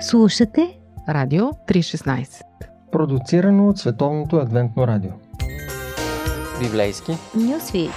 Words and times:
Слушате 0.00 0.78
Радио 1.08 1.44
316 1.44 2.42
Продуцирано 2.92 3.68
от 3.68 3.78
Световното 3.78 4.36
адвентно 4.36 4.86
радио 4.86 5.10
Библейски 6.62 7.12
Нюсви 7.34 7.88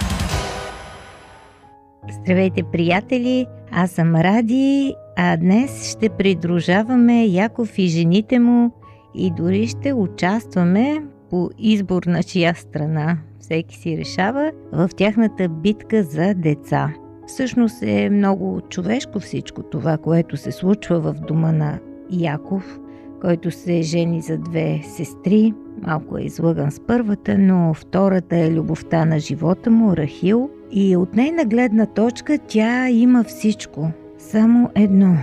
Здравейте, 2.20 2.62
приятели! 2.62 3.46
Аз 3.72 3.90
съм 3.90 4.16
Ради, 4.16 4.94
а 5.16 5.36
днес 5.36 5.90
ще 5.90 6.08
придружаваме 6.08 7.24
Яков 7.24 7.78
и 7.78 7.86
жените 7.86 8.38
му 8.38 8.70
и 9.14 9.30
дори 9.30 9.66
ще 9.66 9.92
участваме 9.92 11.04
по 11.30 11.50
избор 11.58 12.02
на 12.02 12.22
чия 12.22 12.54
страна 12.54 13.18
всеки 13.40 13.76
си 13.76 13.98
решава 13.98 14.52
в 14.72 14.90
тяхната 14.96 15.48
битка 15.48 16.02
за 16.02 16.34
деца. 16.34 16.94
Всъщност 17.26 17.82
е 17.82 18.10
много 18.10 18.60
човешко 18.60 19.20
всичко 19.20 19.62
това, 19.62 19.98
което 19.98 20.36
се 20.36 20.52
случва 20.52 21.00
в 21.00 21.14
дома 21.14 21.52
на 21.52 21.78
Яков, 22.10 22.80
който 23.20 23.50
се 23.50 23.82
жени 23.82 24.20
за 24.20 24.38
две 24.38 24.80
сестри. 24.84 25.54
Малко 25.82 26.18
е 26.18 26.22
излъган 26.22 26.70
с 26.70 26.80
първата, 26.80 27.38
но 27.38 27.74
втората 27.74 28.36
е 28.36 28.50
любовта 28.50 29.04
на 29.04 29.18
живота 29.18 29.70
му, 29.70 29.96
Рахил. 29.96 30.50
И 30.70 30.96
от 30.96 31.14
нейна 31.14 31.44
гледна 31.44 31.86
точка 31.86 32.38
тя 32.48 32.88
има 32.88 33.24
всичко. 33.24 33.90
Само 34.18 34.70
едно. 34.74 35.16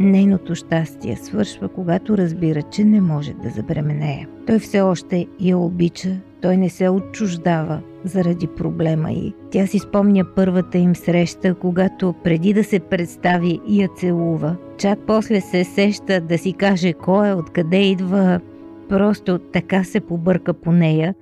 Нейното 0.00 0.54
щастие 0.54 1.16
свършва, 1.16 1.68
когато 1.68 2.18
разбира, 2.18 2.62
че 2.62 2.84
не 2.84 3.00
може 3.00 3.32
да 3.32 3.50
забременее. 3.50 4.26
Той 4.46 4.58
все 4.58 4.80
още 4.80 5.26
я 5.40 5.58
обича, 5.58 6.16
той 6.46 6.56
не 6.56 6.68
се 6.68 6.88
отчуждава 6.88 7.80
заради 8.04 8.46
проблема 8.46 9.12
й. 9.12 9.32
Тя 9.50 9.66
си 9.66 9.78
спомня 9.78 10.24
първата 10.36 10.78
им 10.78 10.96
среща, 10.96 11.54
когато 11.54 12.14
преди 12.24 12.52
да 12.52 12.64
се 12.64 12.80
представи 12.80 13.60
я 13.68 13.88
целува. 13.96 14.56
Чак 14.78 14.98
после 15.06 15.40
се 15.40 15.64
сеща 15.64 16.20
да 16.20 16.38
си 16.38 16.52
каже 16.52 16.92
кой 16.92 17.28
е, 17.28 17.34
откъде 17.34 17.76
идва. 17.76 18.40
Просто 18.88 19.38
така 19.38 19.84
се 19.84 20.00
побърка 20.00 20.54
по 20.54 20.72
нея. 20.72 21.14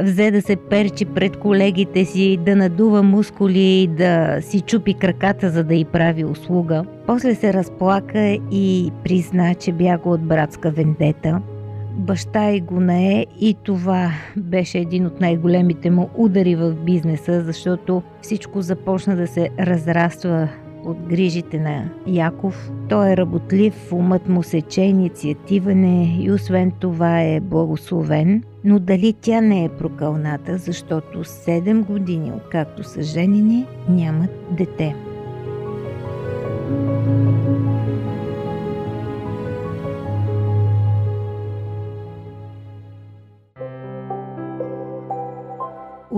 Взе 0.00 0.30
да 0.30 0.42
се 0.42 0.56
перчи 0.56 1.04
пред 1.04 1.36
колегите 1.36 2.04
си, 2.04 2.38
да 2.46 2.56
надува 2.56 3.02
мускули 3.02 3.82
и 3.82 3.86
да 3.86 4.38
си 4.40 4.60
чупи 4.60 4.94
краката, 4.94 5.50
за 5.50 5.64
да 5.64 5.74
й 5.74 5.84
прави 5.84 6.24
услуга. 6.24 6.84
После 7.06 7.34
се 7.34 7.52
разплака 7.52 8.38
и 8.50 8.92
призна, 9.04 9.54
че 9.54 9.72
бяга 9.72 10.08
от 10.08 10.20
братска 10.20 10.70
вендета– 10.70 11.42
баща 11.98 12.50
и 12.50 12.60
го 12.60 12.80
нае 12.80 13.26
и 13.40 13.56
това 13.62 14.10
беше 14.36 14.78
един 14.78 15.06
от 15.06 15.20
най-големите 15.20 15.90
му 15.90 16.10
удари 16.16 16.56
в 16.56 16.74
бизнеса, 16.74 17.44
защото 17.44 18.02
всичко 18.22 18.62
започна 18.62 19.16
да 19.16 19.26
се 19.26 19.48
разраства 19.60 20.48
от 20.84 20.96
грижите 21.08 21.58
на 21.60 21.90
Яков. 22.06 22.70
Той 22.88 23.12
е 23.12 23.16
работлив, 23.16 23.92
умът 23.92 24.28
му 24.28 24.42
сече, 24.42 24.80
инициативен 24.80 25.84
е 25.84 26.16
и 26.20 26.30
освен 26.32 26.70
това 26.70 27.22
е 27.22 27.40
благословен. 27.40 28.42
Но 28.64 28.78
дали 28.78 29.14
тя 29.20 29.40
не 29.40 29.64
е 29.64 29.68
прокълната, 29.68 30.58
защото 30.58 31.24
7 31.24 31.84
години, 31.84 32.32
откакто 32.36 32.84
са 32.84 33.02
женени, 33.02 33.66
нямат 33.88 34.30
дете. 34.50 34.94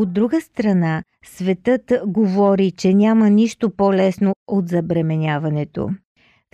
От 0.01 0.13
друга 0.13 0.41
страна, 0.41 1.03
светът 1.25 1.93
говори, 2.07 2.71
че 2.71 2.95
няма 2.95 3.31
нищо 3.31 3.71
по-лесно 3.71 4.35
от 4.49 4.69
забременяването. 4.69 5.91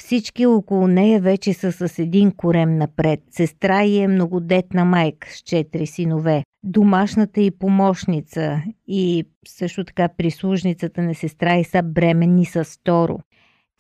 Всички 0.01 0.47
около 0.47 0.87
нея 0.87 1.21
вече 1.21 1.53
са 1.53 1.73
с 1.73 1.99
един 1.99 2.33
корем 2.33 2.79
напред. 2.79 3.21
Сестра 3.31 3.83
й 3.83 3.99
е 3.99 4.09
многодетна 4.09 4.85
майка 4.85 5.29
с 5.31 5.39
четири 5.39 5.87
синове. 5.87 6.43
Домашната 6.65 7.41
и 7.41 7.51
помощница 7.51 8.63
и 8.89 9.25
също 9.49 9.85
така 9.85 10.09
прислужницата 10.09 11.03
на 11.03 11.15
сестра 11.15 11.57
й 11.57 11.65
са 11.65 11.83
бременни 11.83 12.45
с 12.45 12.65
второ. 12.65 13.19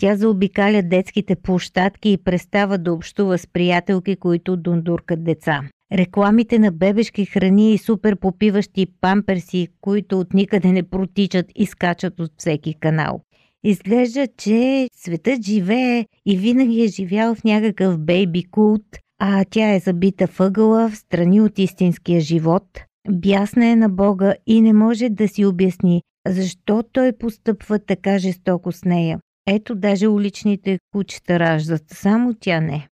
Тя 0.00 0.16
заобикаля 0.16 0.82
детските 0.82 1.36
площадки 1.36 2.10
и 2.10 2.18
престава 2.24 2.78
да 2.78 2.92
общува 2.92 3.38
с 3.38 3.46
приятелки, 3.46 4.16
които 4.16 4.56
дундуркат 4.56 5.24
деца. 5.24 5.62
Рекламите 5.92 6.58
на 6.58 6.72
бебешки 6.72 7.24
храни 7.24 7.74
и 7.74 7.78
супер 7.78 8.16
попиващи 8.16 8.86
памперси, 9.00 9.68
които 9.80 10.20
от 10.20 10.34
никъде 10.34 10.72
не 10.72 10.82
протичат 10.82 11.46
и 11.54 11.66
скачат 11.66 12.20
от 12.20 12.32
всеки 12.38 12.74
канал. 12.74 13.20
Изглежда, 13.64 14.28
че 14.38 14.88
светът 14.96 15.42
живее 15.42 16.06
и 16.26 16.36
винаги 16.36 16.82
е 16.82 16.88
живял 16.88 17.34
в 17.34 17.44
някакъв 17.44 17.98
бейби 17.98 18.44
култ, 18.44 18.98
а 19.18 19.44
тя 19.50 19.74
е 19.74 19.80
забита 19.80 20.28
въгъла 20.38 20.88
в 20.88 20.96
страни 20.96 21.40
от 21.40 21.58
истинския 21.58 22.20
живот. 22.20 22.64
Бясна 23.10 23.66
е 23.66 23.76
на 23.76 23.88
Бога 23.88 24.34
и 24.46 24.60
не 24.60 24.72
може 24.72 25.08
да 25.08 25.28
си 25.28 25.44
обясни 25.44 26.02
защо 26.28 26.82
той 26.92 27.12
постъпва 27.12 27.78
така 27.78 28.18
жестоко 28.18 28.72
с 28.72 28.84
нея. 28.84 29.18
Ето 29.48 29.74
даже 29.74 30.08
уличните 30.08 30.78
кучета 30.92 31.38
раждат, 31.38 31.82
само 31.86 32.34
тя 32.40 32.60
не. 32.60 32.88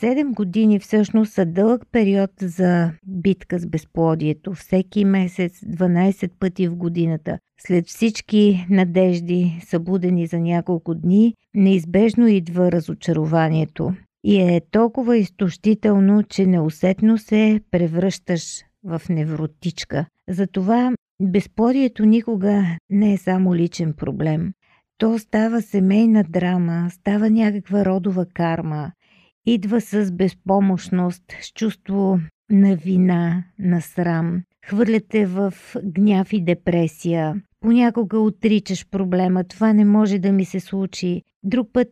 Седем 0.00 0.32
години 0.32 0.78
всъщност 0.78 1.32
са 1.32 1.46
дълъг 1.46 1.82
период 1.92 2.30
за 2.40 2.90
битка 3.06 3.58
с 3.58 3.66
безплодието. 3.66 4.52
Всеки 4.52 5.04
месец, 5.04 5.60
12 5.60 6.30
пъти 6.38 6.68
в 6.68 6.76
годината. 6.76 7.38
След 7.60 7.86
всички 7.86 8.66
надежди, 8.70 9.60
събудени 9.64 10.26
за 10.26 10.38
няколко 10.38 10.94
дни, 10.94 11.34
неизбежно 11.54 12.26
идва 12.26 12.72
разочарованието. 12.72 13.94
И 14.24 14.36
е 14.36 14.60
толкова 14.70 15.16
изтощително, 15.16 16.22
че 16.22 16.46
неусетно 16.46 17.18
се 17.18 17.60
превръщаш 17.70 18.62
в 18.84 19.02
невротичка. 19.08 20.06
Затова 20.28 20.92
безплодието 21.22 22.04
никога 22.04 22.64
не 22.90 23.12
е 23.12 23.18
само 23.18 23.54
личен 23.54 23.92
проблем. 23.92 24.52
То 24.98 25.18
става 25.18 25.62
семейна 25.62 26.24
драма, 26.28 26.88
става 26.90 27.30
някаква 27.30 27.84
родова 27.84 28.26
карма– 28.34 28.92
идва 29.46 29.80
с 29.80 30.12
безпомощност, 30.12 31.22
с 31.42 31.52
чувство 31.52 32.20
на 32.50 32.76
вина, 32.76 33.44
на 33.58 33.80
срам. 33.80 34.42
Хвърляте 34.66 35.26
в 35.26 35.52
гняв 35.84 36.32
и 36.32 36.44
депресия. 36.44 37.42
Понякога 37.60 38.18
отричаш 38.18 38.86
проблема. 38.90 39.44
Това 39.44 39.72
не 39.72 39.84
може 39.84 40.18
да 40.18 40.32
ми 40.32 40.44
се 40.44 40.60
случи. 40.60 41.22
Друг 41.42 41.68
път 41.72 41.88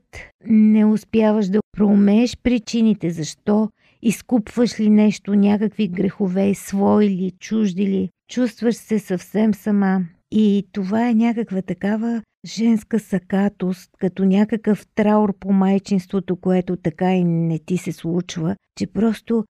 не 0.47 0.85
успяваш 0.85 1.47
да 1.47 1.61
проумееш 1.77 2.37
причините. 2.43 3.11
Защо? 3.11 3.69
Изкупваш 4.03 4.81
ли 4.81 4.91
нещо, 4.91 5.35
някакви 5.35 5.89
грехове, 5.89 6.55
свои 6.55 7.09
ли, 7.09 7.33
чужди 7.41 7.87
ли? 7.87 8.11
Чувстваш 8.31 8.75
се 8.75 8.99
съвсем 8.99 9.55
сама. 9.55 10.01
И 10.37 10.67
това 10.73 11.09
е 11.09 11.15
някаква 11.15 11.63
такава 11.63 12.23
женска 12.47 13.01
сакатост, 13.01 13.91
като 13.99 14.25
някакъв 14.25 14.87
траур 14.95 15.39
по 15.39 15.53
майчинството, 15.53 16.37
което 16.37 16.77
така 16.77 17.15
и 17.15 17.25
не 17.25 17.59
ти 17.59 17.77
се 17.77 17.93
случва, 17.93 18.57
че 18.79 18.87
просто 18.87 19.45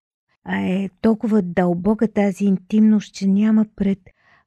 а 0.44 0.60
е 0.60 0.88
толкова 1.00 1.42
дълбока 1.42 2.08
тази 2.08 2.44
интимност, 2.44 3.14
че 3.14 3.26
няма 3.26 3.66
пред 3.76 3.98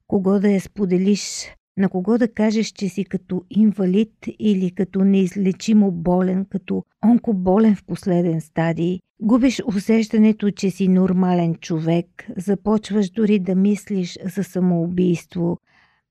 кого 0.06 0.38
да 0.40 0.50
я 0.50 0.60
споделиш, 0.60 1.46
на 1.76 1.88
кого 1.88 2.18
да 2.18 2.32
кажеш, 2.32 2.66
че 2.66 2.88
си 2.88 3.04
като 3.04 3.42
инвалид 3.50 4.14
или 4.38 4.70
като 4.70 5.04
неизлечимо 5.04 5.92
болен, 5.92 6.44
като 6.50 6.82
онкоболен 7.04 7.76
в 7.76 7.84
последен 7.84 8.40
стадий. 8.40 8.98
Губиш 9.20 9.62
усещането, 9.66 10.50
че 10.50 10.70
си 10.70 10.88
нормален 10.88 11.54
човек, 11.54 12.06
започваш 12.36 13.10
дори 13.10 13.38
да 13.38 13.54
мислиш 13.54 14.18
за 14.24 14.44
самоубийство, 14.44 15.58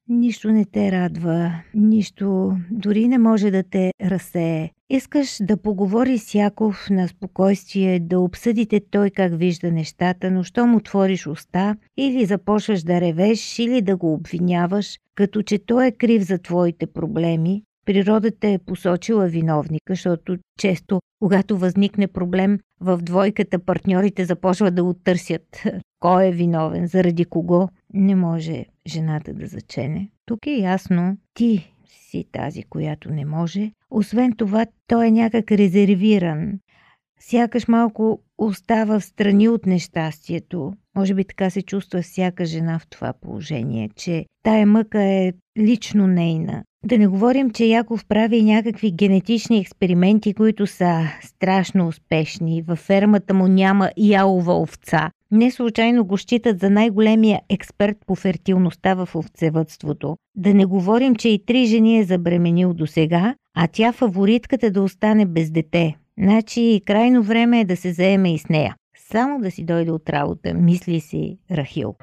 Нищо 0.09 0.51
не 0.51 0.65
те 0.65 0.91
радва, 0.91 1.51
нищо 1.75 2.57
дори 2.71 3.07
не 3.07 3.17
може 3.17 3.51
да 3.51 3.63
те 3.63 3.91
разсее. 4.01 4.69
Искаш 4.89 5.37
да 5.41 5.57
поговори 5.57 6.17
с 6.17 6.35
Яков 6.35 6.89
на 6.89 7.07
спокойствие, 7.07 7.99
да 7.99 8.19
обсъдите 8.19 8.81
той 8.91 9.09
как 9.09 9.37
вижда 9.37 9.71
нещата, 9.71 10.31
но 10.31 10.43
щом 10.43 10.75
отвориш 10.75 11.27
уста, 11.27 11.75
или 11.97 12.25
започваш 12.25 12.83
да 12.83 13.01
ревеш, 13.01 13.59
или 13.59 13.81
да 13.81 13.97
го 13.97 14.13
обвиняваш, 14.13 14.97
като 15.15 15.41
че 15.41 15.65
той 15.65 15.87
е 15.87 15.91
крив 15.91 16.23
за 16.23 16.37
твоите 16.37 16.87
проблеми, 16.87 17.63
природата 17.87 18.47
е 18.47 18.57
посочила 18.57 19.27
виновника, 19.27 19.93
защото 19.93 20.37
често, 20.59 21.01
когато 21.19 21.57
възникне 21.57 22.07
проблем 22.07 22.59
в 22.81 22.97
двойката, 22.97 23.59
партньорите 23.59 24.25
започват 24.25 24.75
да 24.75 24.83
оттърсят 24.83 25.63
кой 25.99 26.27
е 26.27 26.31
виновен, 26.31 26.87
заради 26.87 27.25
кого 27.25 27.67
не 27.93 28.15
може 28.15 28.65
жената 28.87 29.33
да 29.33 29.47
зачене. 29.47 30.09
Тук 30.25 30.47
е 30.47 30.51
ясно, 30.51 31.17
ти 31.33 31.73
си 31.85 32.25
тази, 32.31 32.63
която 32.63 33.11
не 33.11 33.25
може. 33.25 33.71
Освен 33.91 34.33
това, 34.33 34.65
той 34.87 35.07
е 35.07 35.11
някак 35.11 35.51
резервиран. 35.51 36.59
Сякаш 37.19 37.67
малко 37.67 38.19
остава 38.37 38.99
в 38.99 39.03
страни 39.03 39.49
от 39.49 39.65
нещастието. 39.65 40.73
Може 40.97 41.13
би 41.13 41.23
така 41.23 41.49
се 41.49 41.61
чувства 41.61 42.01
всяка 42.01 42.45
жена 42.45 42.79
в 42.79 42.87
това 42.87 43.13
положение, 43.21 43.89
че 43.95 44.25
тая 44.43 44.65
мъка 44.65 45.03
е 45.03 45.33
лично 45.59 46.07
нейна. 46.07 46.63
Да 46.85 46.97
не 46.97 47.07
говорим, 47.07 47.49
че 47.49 47.65
Яков 47.65 48.05
прави 48.05 48.43
някакви 48.43 48.91
генетични 48.91 49.59
експерименти, 49.59 50.33
които 50.33 50.67
са 50.67 51.01
страшно 51.21 51.87
успешни. 51.87 52.61
Във 52.61 52.79
фермата 52.79 53.33
му 53.33 53.47
няма 53.47 53.91
ялова 53.97 54.61
овца. 54.61 55.11
Не 55.31 55.51
случайно 55.51 56.05
го 56.05 56.17
считат 56.17 56.59
за 56.59 56.69
най-големия 56.69 57.41
експерт 57.49 57.97
по 58.07 58.15
фертилността 58.15 58.93
в 58.93 59.09
овцевътството. 59.15 60.17
Да 60.35 60.53
не 60.53 60.65
говорим, 60.65 61.15
че 61.15 61.29
и 61.29 61.45
три 61.45 61.65
жени 61.65 61.99
е 61.99 62.03
забременил 62.03 62.73
до 62.73 62.87
сега, 62.87 63.35
а 63.55 63.67
тя 63.67 63.91
фаворитката 63.91 64.71
да 64.71 64.81
остане 64.81 65.25
без 65.25 65.51
дете. 65.51 65.95
Значи 66.19 66.81
крайно 66.85 67.23
време 67.23 67.59
е 67.59 67.65
да 67.65 67.77
се 67.77 67.93
заеме 67.93 68.33
и 68.33 68.37
с 68.37 68.49
нея. 68.49 68.75
Само 69.11 69.39
да 69.39 69.51
си 69.51 69.63
дойде 69.63 69.91
от 69.91 70.09
работа, 70.09 70.53
мисли 70.53 70.99
си 70.99 71.37
Рахил. 71.51 71.95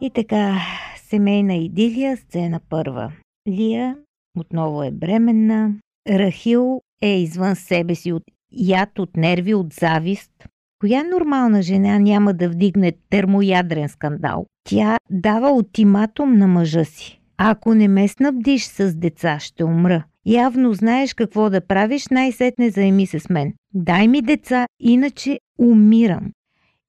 И 0.00 0.10
така, 0.14 0.58
семейна 0.96 1.54
идилия, 1.54 2.16
сцена 2.16 2.60
първа. 2.70 3.12
Лия 3.48 3.96
отново 4.38 4.82
е 4.82 4.90
бременна. 4.90 5.74
Рахил 6.08 6.80
е 7.02 7.20
извън 7.20 7.56
себе 7.56 7.94
си 7.94 8.12
от 8.12 8.22
яд, 8.52 8.98
от 8.98 9.16
нерви, 9.16 9.54
от 9.54 9.72
завист. 9.72 10.32
Коя 10.80 11.04
нормална 11.04 11.62
жена 11.62 11.98
няма 11.98 12.34
да 12.34 12.48
вдигне 12.48 12.92
термоядрен 13.10 13.88
скандал? 13.88 14.46
Тя 14.68 14.96
дава 15.10 15.50
ултиматум 15.52 16.36
на 16.36 16.46
мъжа 16.46 16.84
си. 16.84 17.20
Ако 17.36 17.74
не 17.74 17.88
ме 17.88 18.08
снабдиш 18.08 18.64
с 18.64 18.94
деца, 18.94 19.38
ще 19.38 19.64
умра. 19.64 20.04
Явно 20.26 20.72
знаеш 20.72 21.14
какво 21.14 21.50
да 21.50 21.66
правиш, 21.66 22.08
най-сетне 22.08 22.70
заеми 22.70 23.06
се 23.06 23.20
с 23.20 23.28
мен. 23.28 23.54
Дай 23.74 24.08
ми 24.08 24.22
деца, 24.22 24.66
иначе 24.80 25.38
умирам. 25.58 26.32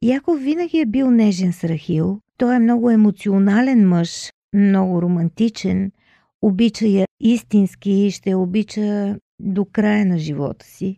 Яков 0.02 0.42
винаги 0.42 0.80
е 0.80 0.86
бил 0.86 1.12
нежен 1.12 1.54
с 1.54 1.64
Рахил. 1.64 2.20
Той 2.38 2.56
е 2.56 2.60
много 2.60 2.90
емоционален 2.90 3.88
мъж, 3.88 4.32
много 4.54 5.02
романтичен, 5.02 5.92
обича 6.42 6.86
я 6.86 7.06
истински 7.20 7.92
и 7.92 8.12
ще 8.12 8.36
обича 8.36 9.16
до 9.40 9.66
края 9.66 10.06
на 10.06 10.18
живота 10.18 10.66
си. 10.66 10.98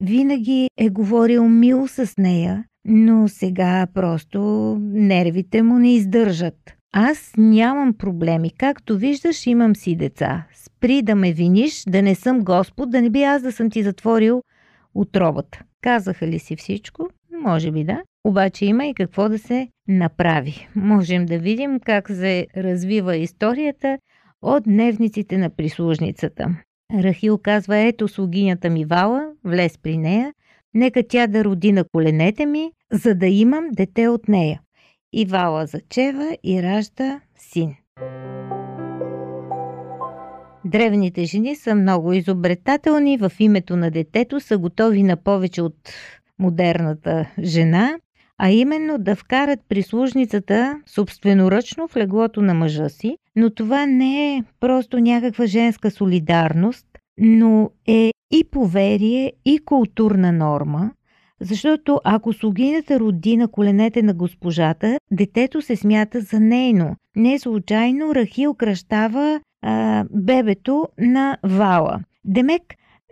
Винаги 0.00 0.68
е 0.76 0.88
говорил 0.88 1.48
мил 1.48 1.88
с 1.88 2.14
нея, 2.18 2.64
но 2.84 3.28
сега 3.28 3.86
просто 3.94 4.40
нервите 4.80 5.62
му 5.62 5.78
не 5.78 5.94
издържат. 5.94 6.74
Аз 6.92 7.32
нямам 7.36 7.94
проблеми. 7.94 8.50
Както 8.50 8.98
виждаш, 8.98 9.46
имам 9.46 9.76
си 9.76 9.96
деца. 9.96 10.46
Спри 10.54 11.02
да 11.02 11.14
ме 11.14 11.32
виниш, 11.32 11.82
да 11.88 12.02
не 12.02 12.14
съм 12.14 12.40
Господ, 12.40 12.90
да 12.90 13.02
не 13.02 13.10
би 13.10 13.22
аз 13.22 13.42
да 13.42 13.52
съм 13.52 13.70
ти 13.70 13.82
затворил 13.82 14.42
отробата. 14.94 15.62
Казаха 15.80 16.26
ли 16.26 16.38
си 16.38 16.56
всичко? 16.56 17.08
Може 17.42 17.70
би 17.70 17.84
да. 17.84 18.02
Обаче 18.24 18.66
има 18.66 18.86
и 18.86 18.94
какво 18.94 19.28
да 19.28 19.38
се 19.38 19.68
направи. 19.88 20.68
Можем 20.76 21.26
да 21.26 21.38
видим 21.38 21.80
как 21.80 22.08
се 22.08 22.46
развива 22.56 23.16
историята 23.16 23.98
от 24.42 24.64
дневниците 24.64 25.38
на 25.38 25.50
прислужницата. 25.50 26.56
Рахил 26.94 27.38
казва, 27.38 27.76
ето 27.76 28.08
слугинята 28.08 28.70
ми 28.70 28.84
Вала, 28.84 29.32
влез 29.44 29.78
при 29.78 29.98
нея, 29.98 30.32
нека 30.74 31.02
тя 31.08 31.26
да 31.26 31.44
роди 31.44 31.72
на 31.72 31.84
коленете 31.84 32.46
ми, 32.46 32.70
за 32.92 33.14
да 33.14 33.26
имам 33.26 33.68
дете 33.72 34.08
от 34.08 34.28
нея. 34.28 34.60
И 35.12 35.24
Вала 35.24 35.66
зачева 35.66 36.36
и 36.44 36.62
ражда 36.62 37.20
син. 37.38 37.74
Древните 40.64 41.24
жени 41.24 41.56
са 41.56 41.74
много 41.74 42.12
изобретателни, 42.12 43.18
в 43.18 43.32
името 43.38 43.76
на 43.76 43.90
детето 43.90 44.40
са 44.40 44.58
готови 44.58 45.02
на 45.02 45.16
повече 45.16 45.62
от 45.62 45.76
модерната 46.38 47.26
жена, 47.42 47.98
а 48.38 48.50
именно 48.50 48.98
да 48.98 49.16
вкарат 49.16 49.60
прислужницата 49.68 50.80
собственоръчно 50.86 51.88
в 51.88 51.96
леглото 51.96 52.42
на 52.42 52.54
мъжа 52.54 52.88
си, 52.88 53.16
но 53.36 53.50
това 53.50 53.86
не 53.86 54.36
е 54.36 54.44
просто 54.60 54.98
някаква 54.98 55.46
женска 55.46 55.90
солидарност, 55.90 56.86
но 57.18 57.70
е 57.86 58.10
и 58.30 58.44
поверие, 58.50 59.32
и 59.44 59.58
културна 59.58 60.32
норма, 60.32 60.90
защото 61.40 62.00
ако 62.04 62.32
слугинята 62.32 63.00
роди 63.00 63.36
на 63.36 63.48
коленете 63.48 64.02
на 64.02 64.14
госпожата, 64.14 64.98
детето 65.10 65.62
се 65.62 65.76
смята 65.76 66.20
за 66.20 66.40
нейно. 66.40 66.96
Не 67.16 67.38
случайно 67.38 68.14
Рахил 68.14 68.54
кръщава 68.54 69.40
бебето 70.10 70.88
на 70.98 71.38
Вала. 71.42 72.00
Демек, 72.24 72.62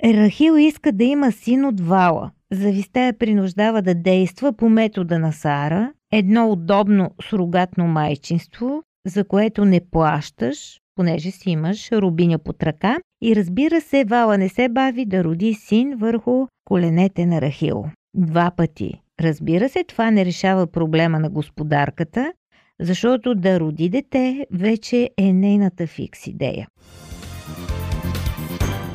Рахил 0.04 0.56
иска 0.58 0.93
да 0.93 1.04
има 1.04 1.32
син 1.32 1.64
от 1.64 1.81
Вала. 1.81 2.31
Зависта 2.52 3.00
я 3.00 3.19
принуждава 3.19 3.82
да 3.82 3.94
действа 3.94 4.52
по 4.52 4.69
метода 4.69 5.19
на 5.19 5.32
Сара, 5.32 5.93
едно 6.12 6.50
удобно 6.50 7.10
сурогатно 7.22 7.87
майчинство, 7.87 8.82
за 9.06 9.25
което 9.25 9.64
не 9.64 9.81
плащаш, 9.90 10.81
понеже 10.94 11.31
си 11.31 11.50
имаш 11.50 11.93
рубиня 11.93 12.38
под 12.38 12.62
ръка 12.62 12.96
и 13.22 13.37
разбира 13.37 13.81
се, 13.81 14.04
Вала 14.04 14.38
не 14.38 14.49
се 14.49 14.69
бави 14.69 15.04
да 15.04 15.25
роди 15.25 15.54
син 15.54 15.96
върху 15.96 16.46
коленете 16.64 17.26
на 17.26 17.40
Рахил. 17.40 17.84
Два 18.14 18.50
пъти. 18.50 19.00
Разбира 19.20 19.69
се, 19.69 19.84
това 19.84 20.10
не 20.10 20.25
решава 20.25 20.66
проблема 20.66 21.20
на 21.20 21.31
господарката, 21.31 22.32
защото 22.81 23.34
да 23.34 23.61
роди 23.61 23.88
дете 23.88 24.46
вече 24.52 25.11
е 25.17 25.32
нейната 25.32 25.87
фикс 25.87 26.26
идея. 26.26 26.69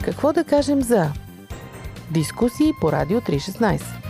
Какво 0.04 0.34
да 0.34 0.44
кажем 0.44 0.82
за 0.82 1.06
дискусии 2.14 2.72
по 2.82 2.92
Радио 2.92 3.22
316? 3.22 4.02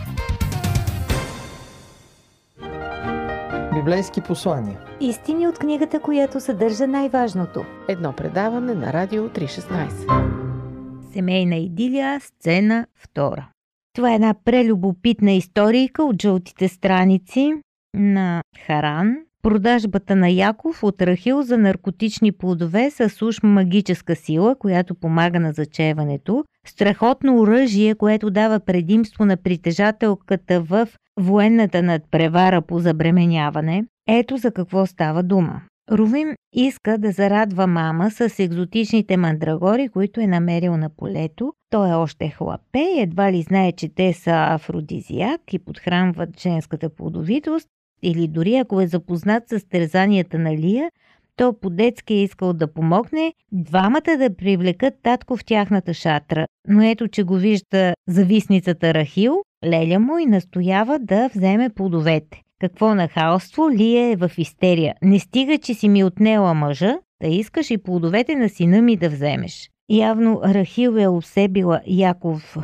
Библейски 3.74 4.20
послания. 4.20 4.78
Истини 5.00 5.48
от 5.48 5.58
книгата, 5.58 6.00
която 6.00 6.40
съдържа 6.40 6.86
най-важното. 6.86 7.64
Едно 7.88 8.12
предаване 8.12 8.74
на 8.74 8.92
Радио 8.92 9.28
316. 9.28 11.12
Семейна 11.12 11.56
идилия, 11.56 12.20
сцена 12.20 12.86
втора. 12.96 13.48
Това 13.94 14.12
е 14.12 14.14
една 14.14 14.34
прелюбопитна 14.44 15.32
историйка 15.32 16.04
от 16.04 16.22
жълтите 16.22 16.68
страници 16.68 17.52
на 17.94 18.42
Харан, 18.66 19.16
Продажбата 19.42 20.16
на 20.16 20.28
Яков 20.28 20.82
от 20.82 21.02
Рахил 21.02 21.42
за 21.42 21.58
наркотични 21.58 22.32
плодове 22.32 22.90
с 22.90 23.22
уж 23.22 23.42
магическа 23.42 24.16
сила, 24.16 24.56
която 24.58 24.94
помага 24.94 25.40
на 25.40 25.52
зачеването, 25.52 26.44
страхотно 26.66 27.40
оръжие, 27.40 27.94
което 27.94 28.30
дава 28.30 28.60
предимство 28.60 29.24
на 29.24 29.36
притежателката 29.36 30.60
в 30.60 30.88
военната 31.20 31.82
надпревара 31.82 32.62
по 32.62 32.78
забременяване. 32.78 33.84
Ето 34.08 34.36
за 34.36 34.52
какво 34.52 34.86
става 34.86 35.22
дума. 35.22 35.62
Рувим 35.90 36.34
иска 36.52 36.98
да 36.98 37.10
зарадва 37.10 37.66
мама 37.66 38.10
с 38.10 38.38
екзотичните 38.38 39.16
мандрагори, 39.16 39.88
които 39.88 40.20
е 40.20 40.26
намерил 40.26 40.76
на 40.76 40.90
полето. 40.90 41.52
Той 41.70 41.90
е 41.90 41.94
още 41.94 42.28
хлапе 42.28 42.84
едва 42.98 43.32
ли 43.32 43.42
знае, 43.42 43.72
че 43.72 43.88
те 43.88 44.12
са 44.12 44.46
афродизиак 44.50 45.52
и 45.52 45.58
подхранват 45.58 46.40
женската 46.40 46.88
плодовитост, 46.88 47.68
или 48.02 48.28
дори 48.28 48.56
ако 48.56 48.80
е 48.80 48.86
запознат 48.86 49.48
с 49.48 49.68
тързанията 49.68 50.38
на 50.38 50.56
Лия, 50.56 50.90
то 51.36 51.52
по-детски 51.60 52.14
е 52.14 52.22
искал 52.22 52.52
да 52.52 52.72
помогне 52.72 53.32
двамата 53.52 54.16
да 54.18 54.36
привлекат 54.36 54.94
татко 55.02 55.36
в 55.36 55.44
тяхната 55.44 55.94
шатра. 55.94 56.46
Но 56.68 56.82
ето, 56.82 57.08
че 57.08 57.22
го 57.22 57.34
вижда 57.34 57.94
зависницата 58.08 58.94
Рахил, 58.94 59.42
леля 59.64 59.98
му 59.98 60.18
и 60.18 60.26
настоява 60.26 60.98
да 60.98 61.30
вземе 61.34 61.70
плодовете. 61.70 62.42
Какво 62.60 62.94
нахалство, 62.94 63.70
Лия 63.70 64.12
е 64.12 64.16
в 64.16 64.30
истерия. 64.38 64.94
Не 65.02 65.18
стига, 65.18 65.58
че 65.58 65.74
си 65.74 65.88
ми 65.88 66.04
отнела 66.04 66.54
мъжа, 66.54 66.98
да 67.22 67.28
искаш 67.28 67.70
и 67.70 67.78
плодовете 67.78 68.36
на 68.36 68.48
сина 68.48 68.82
ми 68.82 68.96
да 68.96 69.08
вземеш. 69.08 69.70
Явно 69.90 70.40
Рахил 70.44 70.90
е 70.90 71.08
усебила 71.08 71.80
Яков 71.86 72.56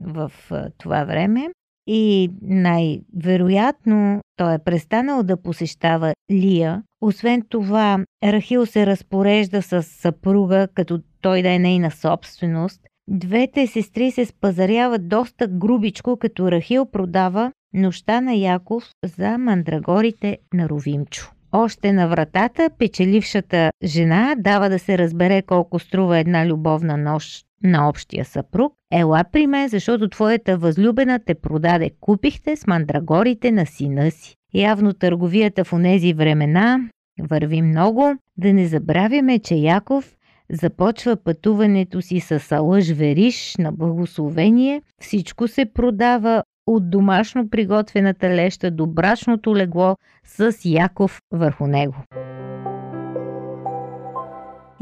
в 0.00 0.32
това 0.78 1.04
време 1.04 1.48
и 1.94 2.30
най-вероятно 2.42 4.20
той 4.36 4.54
е 4.54 4.58
престанал 4.58 5.22
да 5.22 5.36
посещава 5.36 6.14
Лия. 6.30 6.82
Освен 7.00 7.42
това, 7.48 7.98
Рахил 8.24 8.66
се 8.66 8.86
разпорежда 8.86 9.62
с 9.62 9.82
съпруга, 9.82 10.68
като 10.74 11.00
той 11.20 11.42
да 11.42 11.50
е 11.50 11.58
нейна 11.58 11.90
собственост. 11.90 12.80
Двете 13.08 13.66
сестри 13.66 14.10
се 14.10 14.24
спазаряват 14.24 15.08
доста 15.08 15.48
грубичко, 15.48 16.16
като 16.16 16.52
Рахил 16.52 16.86
продава 16.86 17.52
нощта 17.74 18.20
на 18.20 18.34
Яков 18.34 18.84
за 19.04 19.38
мандрагорите 19.38 20.38
на 20.54 20.68
Ровимчо. 20.68 21.30
Още 21.52 21.92
на 21.92 22.08
вратата 22.08 22.70
печелившата 22.78 23.70
жена 23.84 24.34
дава 24.38 24.68
да 24.68 24.78
се 24.78 24.98
разбере 24.98 25.42
колко 25.42 25.78
струва 25.78 26.18
една 26.18 26.46
любовна 26.46 26.96
нощ 26.96 27.46
на 27.64 27.88
общия 27.88 28.24
съпруг. 28.24 28.72
Ела 28.92 29.24
при 29.32 29.46
мен, 29.46 29.68
защото 29.68 30.08
твоята 30.08 30.56
възлюбена 30.56 31.18
те 31.26 31.34
продаде. 31.34 31.90
Купихте 32.00 32.56
с 32.56 32.66
мандрагорите 32.66 33.52
на 33.52 33.66
сина 33.66 34.10
си. 34.10 34.34
Явно 34.54 34.92
търговията 34.92 35.64
в 35.64 35.72
онези 35.72 36.12
времена 36.12 36.78
върви 37.20 37.62
много. 37.62 38.14
Да 38.36 38.52
не 38.52 38.66
забравяме, 38.66 39.38
че 39.38 39.54
Яков 39.54 40.16
започва 40.50 41.16
пътуването 41.16 42.02
си 42.02 42.20
с 42.20 42.52
алъж 42.52 42.90
вериш 42.90 43.54
на 43.58 43.72
благословение. 43.72 44.82
Всичко 45.00 45.48
се 45.48 45.66
продава 45.74 46.42
от 46.66 46.90
домашно 46.90 47.50
приготвената 47.50 48.28
леща 48.28 48.70
до 48.70 48.86
брачното 48.86 49.56
легло 49.56 49.96
с 50.24 50.52
Яков 50.64 51.20
върху 51.32 51.66
него. 51.66 51.96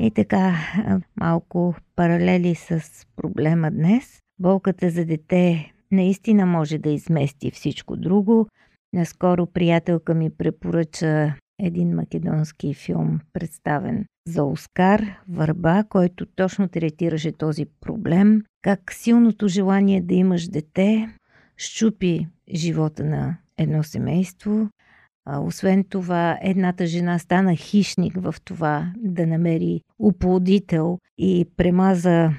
И 0.02 0.10
така, 0.10 0.54
малко 1.20 1.74
паралели 1.96 2.54
с 2.54 2.82
проблема 3.16 3.70
днес. 3.70 4.20
Болката 4.38 4.90
за 4.90 5.04
дете 5.04 5.72
наистина 5.90 6.46
може 6.46 6.78
да 6.78 6.90
измести 6.90 7.50
всичко 7.50 7.96
друго. 7.96 8.48
Наскоро 8.92 9.46
приятелка 9.46 10.14
ми 10.14 10.30
препоръча 10.30 11.34
един 11.62 11.94
македонски 11.94 12.74
филм, 12.74 13.20
представен 13.32 14.04
за 14.26 14.44
Оскар, 14.44 15.18
Върба, 15.28 15.84
който 15.88 16.26
точно 16.26 16.68
третираше 16.68 17.32
този 17.32 17.66
проблем, 17.80 18.42
как 18.62 18.92
силното 18.92 19.48
желание 19.48 20.00
да 20.00 20.14
имаш 20.14 20.48
дете 20.48 21.08
щупи 21.56 22.26
живота 22.54 23.04
на 23.04 23.36
едно 23.58 23.82
семейство. 23.82 24.68
Освен 25.38 25.84
това, 25.84 26.38
едната 26.42 26.86
жена 26.86 27.18
стана 27.18 27.56
хищник 27.56 28.12
в 28.16 28.34
това 28.44 28.92
да 28.96 29.26
намери 29.26 29.80
уплодител 29.98 30.98
и 31.18 31.46
премаза 31.56 32.30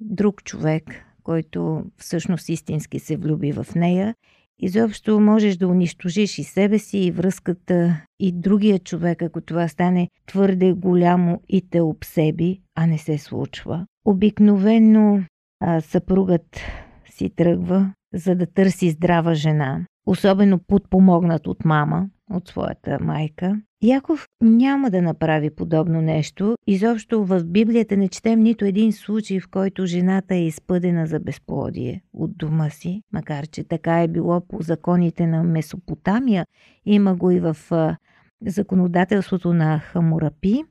друг 0.00 0.44
човек, 0.44 0.82
който 1.22 1.84
всъщност 1.96 2.48
истински 2.48 2.98
се 2.98 3.16
влюби 3.16 3.52
в 3.52 3.66
нея 3.74 4.14
Изобщо 4.58 5.20
можеш 5.20 5.56
да 5.56 5.68
унищожиш 5.68 6.38
и 6.38 6.44
себе 6.44 6.78
си, 6.78 6.98
и 6.98 7.10
връзката, 7.10 8.00
и 8.20 8.32
другия 8.32 8.78
човек, 8.78 9.22
ако 9.22 9.40
това 9.40 9.68
стане 9.68 10.08
твърде 10.26 10.72
голямо 10.72 11.40
и 11.48 11.68
те 11.70 11.80
обсеби, 11.80 12.60
а 12.74 12.86
не 12.86 12.98
се 12.98 13.18
случва. 13.18 13.86
Обикновено 14.04 15.24
а, 15.60 15.80
съпругът 15.80 16.60
си 17.10 17.30
тръгва, 17.30 17.92
за 18.14 18.34
да 18.34 18.46
търси 18.46 18.90
здрава 18.90 19.34
жена, 19.34 19.86
особено 20.06 20.58
подпомогнат 20.58 21.46
от 21.46 21.64
мама, 21.64 22.08
от 22.30 22.48
своята 22.48 22.98
майка. 23.00 23.60
Яков 23.82 24.26
няма 24.42 24.90
да 24.90 25.02
направи 25.02 25.50
подобно 25.50 26.02
нещо. 26.02 26.56
Изобщо 26.66 27.24
в 27.24 27.44
Библията 27.44 27.96
не 27.96 28.08
четем 28.08 28.40
нито 28.40 28.64
един 28.64 28.92
случай, 28.92 29.40
в 29.40 29.48
който 29.50 29.86
жената 29.86 30.34
е 30.34 30.46
изпъдена 30.46 31.06
за 31.06 31.20
безплодие 31.20 32.02
от 32.12 32.36
дома 32.36 32.70
си, 32.70 33.02
макар 33.12 33.46
че 33.46 33.64
така 33.64 34.02
е 34.02 34.08
било 34.08 34.40
по 34.48 34.62
законите 34.62 35.26
на 35.26 35.42
Месопотамия. 35.42 36.46
Има 36.86 37.16
го 37.16 37.30
и 37.30 37.40
в 37.40 37.56
законодателството 38.46 39.52
на 39.54 39.78
Хамурапи, 39.78 40.64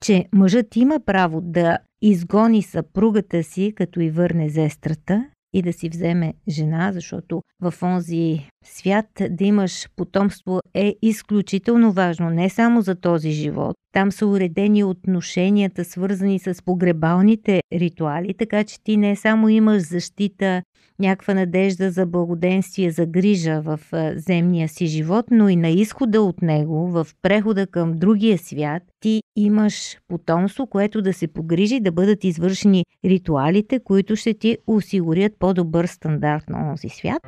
че 0.00 0.24
мъжът 0.32 0.76
има 0.76 1.00
право 1.06 1.40
да 1.40 1.78
изгони 2.02 2.62
съпругата 2.62 3.42
си, 3.42 3.72
като 3.76 4.00
и 4.00 4.10
върне 4.10 4.48
зестрата, 4.48 5.26
и 5.56 5.62
да 5.62 5.72
си 5.72 5.88
вземе 5.88 6.34
жена, 6.48 6.92
защото 6.92 7.42
в 7.60 7.74
онзи 7.82 8.50
свят 8.64 9.06
да 9.30 9.44
имаш 9.44 9.88
потомство 9.96 10.60
е 10.74 10.94
изключително 11.02 11.92
важно, 11.92 12.30
не 12.30 12.50
само 12.50 12.80
за 12.80 12.94
този 12.94 13.30
живот. 13.30 13.76
Там 13.92 14.12
са 14.12 14.26
уредени 14.26 14.84
отношенията, 14.84 15.84
свързани 15.84 16.38
с 16.38 16.64
погребалните 16.64 17.60
ритуали, 17.72 18.34
така 18.34 18.64
че 18.64 18.82
ти 18.82 18.96
не 18.96 19.16
само 19.16 19.48
имаш 19.48 19.82
защита, 19.82 20.62
някаква 20.98 21.34
надежда 21.34 21.90
за 21.90 22.06
благоденствие, 22.06 22.90
за 22.90 23.06
грижа 23.06 23.60
в 23.60 23.80
земния 24.16 24.68
си 24.68 24.86
живот, 24.86 25.26
но 25.30 25.48
и 25.48 25.56
на 25.56 25.68
изхода 25.68 26.22
от 26.22 26.42
него, 26.42 26.88
в 26.88 27.06
прехода 27.22 27.66
към 27.66 27.92
другия 27.92 28.38
свят, 28.38 28.82
ти 29.00 29.22
имаш 29.36 29.98
потомство, 30.08 30.66
което 30.66 31.02
да 31.02 31.12
се 31.12 31.26
погрижи 31.28 31.80
да 31.80 31.92
бъдат 31.92 32.24
извършени 32.24 32.84
ритуалите, 33.04 33.80
които 33.84 34.16
ще 34.16 34.34
ти 34.34 34.58
осигурят 34.66 35.32
по-добър 35.38 35.86
стандарт 35.86 36.44
на 36.48 36.74
този 36.74 36.88
свят. 36.88 37.22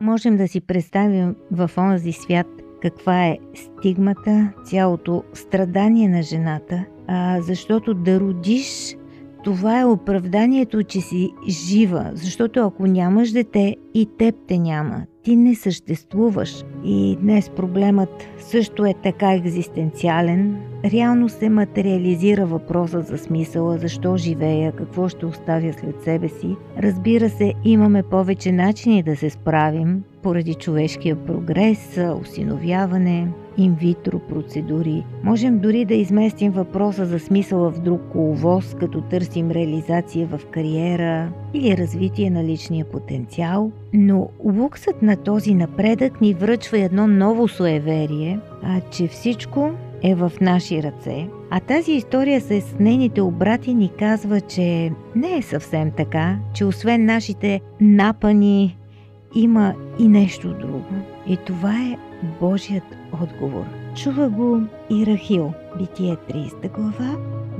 Можем 0.00 0.36
да 0.36 0.48
си 0.48 0.60
представим 0.60 1.36
в 1.50 1.70
онзи 1.76 2.12
свят 2.12 2.46
каква 2.82 3.26
е 3.26 3.38
стигмата, 3.54 4.52
цялото 4.64 5.24
страдание 5.32 6.08
на 6.08 6.22
жената, 6.22 6.84
а, 7.06 7.40
защото 7.40 7.94
да 7.94 8.20
родиш 8.20 8.96
това 9.44 9.80
е 9.80 9.84
оправданието, 9.84 10.82
че 10.82 11.00
си 11.00 11.30
жива, 11.48 12.10
защото 12.14 12.60
ако 12.60 12.86
нямаш 12.86 13.30
дете, 13.30 13.76
и 13.94 14.06
теб 14.18 14.34
те 14.48 14.58
няма. 14.58 15.02
Ти 15.22 15.36
не 15.36 15.54
съществуваш. 15.54 16.64
И 16.84 17.16
днес 17.20 17.50
проблемът 17.50 18.08
също 18.38 18.84
е 18.84 18.94
така 19.02 19.34
екзистенциален. 19.34 20.56
Реално 20.84 21.28
се 21.28 21.48
материализира 21.48 22.46
въпроса 22.46 23.00
за 23.00 23.18
смисъла, 23.18 23.78
защо 23.78 24.16
живея, 24.16 24.72
какво 24.72 25.08
ще 25.08 25.26
оставя 25.26 25.72
след 25.72 26.02
себе 26.02 26.28
си. 26.28 26.56
Разбира 26.78 27.28
се, 27.28 27.52
имаме 27.64 28.02
повече 28.02 28.52
начини 28.52 29.02
да 29.02 29.16
се 29.16 29.30
справим, 29.30 30.02
поради 30.22 30.54
човешкия 30.54 31.16
прогрес, 31.16 31.98
осиновяване, 32.20 33.28
инвитро 33.60 34.18
процедури. 34.18 35.04
Можем 35.24 35.58
дори 35.58 35.84
да 35.84 35.94
изместим 35.94 36.52
въпроса 36.52 37.06
за 37.06 37.18
смисъла 37.18 37.70
в 37.70 37.80
друг 37.80 38.00
коловоз, 38.12 38.76
като 38.80 39.00
търсим 39.00 39.50
реализация 39.50 40.26
в 40.26 40.40
кариера 40.50 41.32
или 41.54 41.76
развитие 41.76 42.30
на 42.30 42.44
личния 42.44 42.84
потенциал, 42.84 43.72
но 43.92 44.28
луксът 44.44 45.02
на 45.02 45.16
този 45.16 45.54
напредък 45.54 46.20
ни 46.20 46.34
връчва 46.34 46.78
едно 46.78 47.06
ново 47.06 47.48
суеверие, 47.48 48.38
а 48.62 48.80
че 48.90 49.08
всичко 49.08 49.70
е 50.02 50.14
в 50.14 50.32
наши 50.40 50.82
ръце. 50.82 51.26
А 51.50 51.60
тази 51.60 51.92
история 51.92 52.40
с 52.40 52.74
нейните 52.80 53.20
обрати 53.20 53.74
ни 53.74 53.90
казва, 53.98 54.40
че 54.40 54.92
не 55.16 55.36
е 55.36 55.42
съвсем 55.42 55.90
така, 55.96 56.38
че 56.54 56.64
освен 56.64 57.04
нашите 57.04 57.60
напани 57.80 58.76
има 59.34 59.74
и 59.98 60.08
нещо 60.08 60.48
друго. 60.48 60.94
И 61.26 61.36
това 61.36 61.72
е 61.72 62.09
Божият 62.40 62.84
отговор. 63.22 63.64
Чува 63.94 64.28
го 64.28 64.62
и 64.90 65.06
Рахил, 65.06 65.52
Битие 65.78 66.16
30 66.16 66.72
глава, 66.72 67.16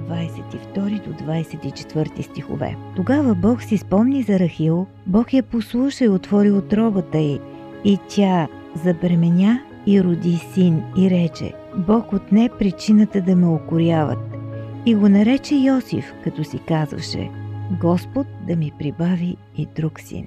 22 0.08 1.04
до 1.04 1.24
24 1.24 2.22
стихове. 2.22 2.76
Тогава 2.96 3.34
Бог 3.34 3.62
си 3.62 3.78
спомни 3.78 4.22
за 4.22 4.38
Рахил, 4.38 4.86
Бог 5.06 5.32
я 5.32 5.42
послуша 5.42 6.04
и 6.04 6.08
отвори 6.08 6.50
отробата 6.50 7.18
й, 7.18 7.40
и 7.84 7.98
тя 8.08 8.48
забременя 8.84 9.60
и 9.86 10.02
роди 10.04 10.36
син 10.54 10.82
и 10.96 11.10
рече, 11.10 11.52
Бог 11.76 12.12
отне 12.12 12.50
причината 12.58 13.20
да 13.20 13.36
ме 13.36 13.46
окоряват. 13.46 14.18
И 14.86 14.94
го 14.94 15.08
нарече 15.08 15.54
Йосиф, 15.54 16.12
като 16.24 16.44
си 16.44 16.58
казваше, 16.68 17.30
Господ 17.80 18.26
да 18.46 18.56
ми 18.56 18.72
прибави 18.78 19.36
и 19.56 19.66
друг 19.76 20.00
син. 20.00 20.26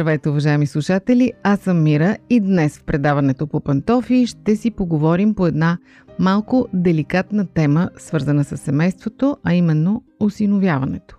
Здравейте, 0.00 0.28
уважаеми 0.28 0.66
слушатели! 0.66 1.32
Аз 1.42 1.60
съм 1.60 1.82
Мира 1.82 2.16
и 2.30 2.40
днес 2.40 2.78
в 2.78 2.84
предаването 2.84 3.46
по 3.46 3.60
пантофи 3.60 4.26
ще 4.26 4.56
си 4.56 4.70
поговорим 4.70 5.34
по 5.34 5.46
една 5.46 5.78
малко 6.18 6.68
деликатна 6.74 7.46
тема, 7.46 7.90
свързана 7.96 8.44
с 8.44 8.56
семейството, 8.56 9.36
а 9.44 9.54
именно 9.54 10.02
осиновяването. 10.20 11.18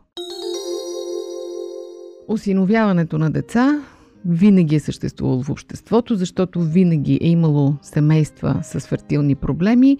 Осиновяването 2.27 3.17
на 3.17 3.31
деца 3.31 3.83
винаги 4.25 4.75
е 4.75 4.79
съществувало 4.79 5.43
в 5.43 5.49
обществото, 5.49 6.15
защото 6.15 6.61
винаги 6.61 7.19
е 7.21 7.27
имало 7.27 7.75
семейства 7.81 8.59
с 8.63 8.79
фертилни 8.79 9.35
проблеми 9.35 9.97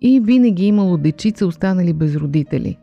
и 0.00 0.20
винаги 0.20 0.64
е 0.64 0.68
имало 0.68 0.96
дечица 0.96 1.46
останали 1.46 1.92
без 1.92 2.16
родители. 2.16 2.78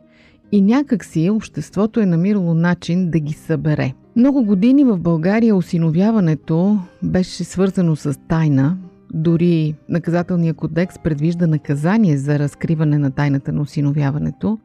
И 0.52 0.62
някак 0.62 1.04
си 1.04 1.30
обществото 1.30 2.00
е 2.00 2.06
намирало 2.06 2.54
начин 2.54 3.10
да 3.10 3.20
ги 3.20 3.32
събере. 3.32 3.94
Много 4.16 4.44
години 4.44 4.84
в 4.84 4.98
България 4.98 5.56
осиновяването 5.56 6.78
беше 7.02 7.44
свързано 7.44 7.96
с 7.96 8.18
тайна. 8.28 8.78
Дори 9.14 9.74
наказателният 9.88 10.56
кодекс 10.56 10.98
предвижда 10.98 11.46
наказание 11.46 12.16
за 12.16 12.38
разкриване 12.38 12.98
на 12.98 13.10
тайната 13.10 13.52
на 13.52 13.60
осиновяването. 13.60 14.58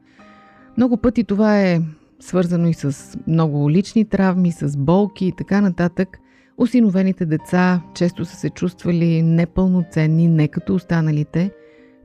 Много 0.77 0.97
пъти 0.97 1.23
това 1.23 1.61
е 1.61 1.81
свързано 2.19 2.67
и 2.67 2.73
с 2.73 3.17
много 3.27 3.71
лични 3.71 4.05
травми, 4.05 4.51
с 4.51 4.77
болки 4.77 5.25
и 5.25 5.31
така 5.31 5.61
нататък. 5.61 6.17
Осиновените 6.57 7.25
деца 7.25 7.81
често 7.95 8.25
са 8.25 8.35
се 8.35 8.49
чувствали 8.49 9.21
непълноценни, 9.21 10.27
не 10.27 10.47
като 10.47 10.75
останалите. 10.75 11.51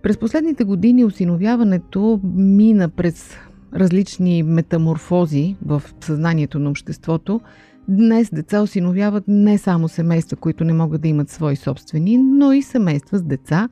През 0.02 0.18
последните 0.18 0.64
години 0.64 1.04
осиновяването 1.04 2.20
мина 2.34 2.88
през 2.88 3.36
различни 3.74 4.42
метаморфози 4.42 5.56
в 5.66 5.82
съзнанието 6.00 6.58
на 6.58 6.70
обществото. 6.70 7.40
Днес 7.88 8.30
деца 8.32 8.62
осиновяват 8.62 9.24
не 9.28 9.58
само 9.58 9.88
семейства, 9.88 10.36
които 10.36 10.64
не 10.64 10.72
могат 10.72 11.00
да 11.00 11.08
имат 11.08 11.30
свои 11.30 11.56
собствени, 11.56 12.18
но 12.18 12.52
и 12.52 12.62
семейства 12.62 13.18
с 13.18 13.22
деца, 13.22 13.68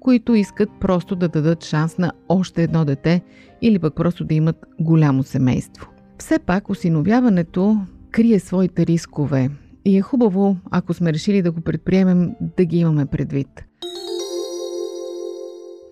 които 0.00 0.34
искат 0.34 0.68
просто 0.80 1.16
да 1.16 1.28
дадат 1.28 1.64
шанс 1.64 1.98
на 1.98 2.12
още 2.28 2.62
едно 2.62 2.84
дете 2.84 3.22
или 3.62 3.78
пък 3.78 3.94
просто 3.94 4.24
да 4.24 4.34
имат 4.34 4.56
голямо 4.80 5.22
семейство. 5.22 5.88
Все 6.18 6.38
пак 6.38 6.70
осиновяването 6.70 7.80
крие 8.10 8.40
своите 8.40 8.86
рискове 8.86 9.50
и 9.84 9.96
е 9.96 10.02
хубаво, 10.02 10.56
ако 10.70 10.94
сме 10.94 11.12
решили 11.12 11.42
да 11.42 11.52
го 11.52 11.60
предприемем, 11.60 12.34
да 12.56 12.64
ги 12.64 12.78
имаме 12.78 13.06
предвид. 13.06 13.64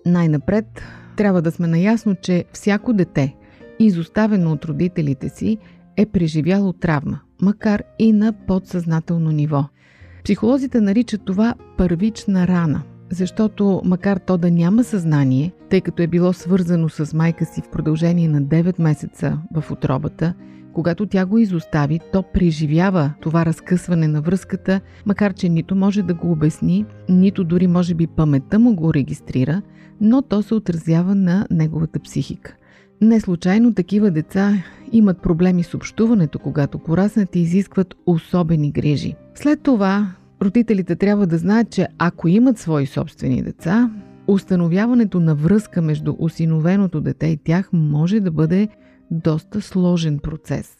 Най-напред 0.05 0.65
трябва 1.17 1.41
да 1.41 1.51
сме 1.51 1.67
наясно, 1.67 2.15
че 2.21 2.45
всяко 2.53 2.93
дете, 2.93 3.35
изоставено 3.79 4.51
от 4.51 4.65
родителите 4.65 5.29
си, 5.29 5.57
е 5.97 6.05
преживяло 6.05 6.73
травма, 6.73 7.19
макар 7.41 7.83
и 7.99 8.13
на 8.13 8.33
подсъзнателно 8.47 9.31
ниво. 9.31 9.65
Психолозите 10.23 10.81
наричат 10.81 11.21
това 11.25 11.55
първична 11.77 12.47
рана, 12.47 12.81
защото 13.09 13.81
макар 13.85 14.17
то 14.17 14.37
да 14.37 14.51
няма 14.51 14.83
съзнание, 14.83 15.51
тъй 15.69 15.81
като 15.81 16.01
е 16.01 16.07
било 16.07 16.33
свързано 16.33 16.89
с 16.89 17.13
майка 17.13 17.45
си 17.45 17.61
в 17.61 17.69
продължение 17.69 18.27
на 18.27 18.41
9 18.41 18.81
месеца 18.81 19.37
в 19.55 19.71
отробата, 19.71 20.33
когато 20.73 21.05
тя 21.05 21.25
го 21.25 21.37
изостави, 21.37 21.99
то 22.13 22.23
преживява 22.33 23.13
това 23.21 23.45
разкъсване 23.45 24.07
на 24.07 24.21
връзката, 24.21 24.81
макар 25.05 25.33
че 25.33 25.49
нито 25.49 25.75
може 25.75 26.03
да 26.03 26.13
го 26.13 26.31
обясни, 26.31 26.85
нито 27.09 27.43
дори 27.43 27.67
може 27.67 27.95
би 27.95 28.07
паметта 28.07 28.59
му 28.59 28.75
го 28.75 28.93
регистрира, 28.93 29.61
но 30.01 30.21
то 30.21 30.41
се 30.41 30.55
отразява 30.55 31.15
на 31.15 31.47
неговата 31.51 31.99
психика. 31.99 32.55
Не 33.03 33.19
случайно 33.19 33.73
такива 33.73 34.11
деца 34.11 34.63
имат 34.91 35.21
проблеми 35.21 35.63
с 35.63 35.73
общуването, 35.73 36.39
когато 36.39 36.79
пораснат 36.79 37.35
и 37.35 37.39
изискват 37.39 37.95
особени 38.05 38.71
грижи. 38.71 39.15
След 39.35 39.61
това 39.61 40.07
родителите 40.41 40.95
трябва 40.95 41.27
да 41.27 41.37
знаят, 41.37 41.69
че 41.69 41.87
ако 41.97 42.27
имат 42.27 42.57
свои 42.57 42.85
собствени 42.85 43.41
деца, 43.41 43.91
установяването 44.27 45.19
на 45.19 45.35
връзка 45.35 45.81
между 45.81 46.15
осиновеното 46.19 47.01
дете 47.01 47.27
и 47.27 47.37
тях 47.37 47.69
може 47.73 48.19
да 48.19 48.31
бъде 48.31 48.67
доста 49.11 49.61
сложен 49.61 50.19
процес. 50.19 50.77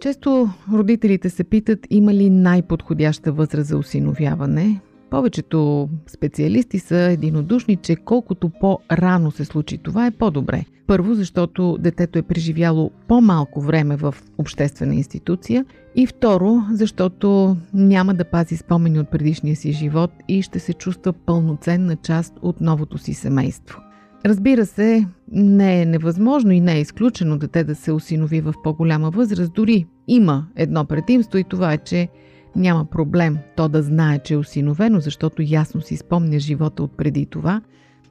Често 0.00 0.48
родителите 0.72 1.30
се 1.30 1.44
питат 1.44 1.78
има 1.90 2.14
ли 2.14 2.30
най-подходяща 2.30 3.32
възраст 3.32 3.68
за 3.68 3.78
осиновяване. 3.78 4.80
Повечето 5.14 5.88
специалисти 6.06 6.78
са 6.78 6.96
единодушни, 6.96 7.76
че 7.76 7.96
колкото 7.96 8.50
по-рано 8.60 9.30
се 9.30 9.44
случи 9.44 9.78
това 9.78 10.06
е 10.06 10.10
по-добре. 10.10 10.64
Първо, 10.86 11.14
защото 11.14 11.76
детето 11.80 12.18
е 12.18 12.22
преживяло 12.22 12.90
по-малко 13.08 13.60
време 13.60 13.96
в 13.96 14.14
обществена 14.38 14.94
институция 14.94 15.64
и 15.96 16.06
второ, 16.06 16.62
защото 16.72 17.56
няма 17.74 18.14
да 18.14 18.24
пази 18.24 18.56
спомени 18.56 18.98
от 18.98 19.10
предишния 19.10 19.56
си 19.56 19.72
живот 19.72 20.10
и 20.28 20.42
ще 20.42 20.58
се 20.58 20.72
чувства 20.72 21.12
пълноценна 21.12 21.96
част 21.96 22.34
от 22.42 22.60
новото 22.60 22.98
си 22.98 23.14
семейство. 23.14 23.80
Разбира 24.24 24.66
се, 24.66 25.06
не 25.32 25.82
е 25.82 25.86
невъзможно 25.86 26.52
и 26.52 26.60
не 26.60 26.76
е 26.76 26.80
изключено 26.80 27.38
дете 27.38 27.64
да 27.64 27.74
се 27.74 27.92
осинови 27.92 28.40
в 28.40 28.54
по-голяма 28.64 29.10
възраст. 29.10 29.52
Дори 29.54 29.86
има 30.08 30.46
едно 30.56 30.84
предимство 30.84 31.38
и 31.38 31.44
това 31.44 31.72
е, 31.72 31.78
че 31.78 32.08
няма 32.56 32.84
проблем 32.84 33.38
то 33.56 33.68
да 33.68 33.82
знае, 33.82 34.18
че 34.18 34.34
е 34.34 34.36
осиновено, 34.36 35.00
защото 35.00 35.42
ясно 35.42 35.80
си 35.80 35.96
спомня 35.96 36.38
живота 36.38 36.82
от 36.82 36.96
преди 36.96 37.26
това. 37.26 37.60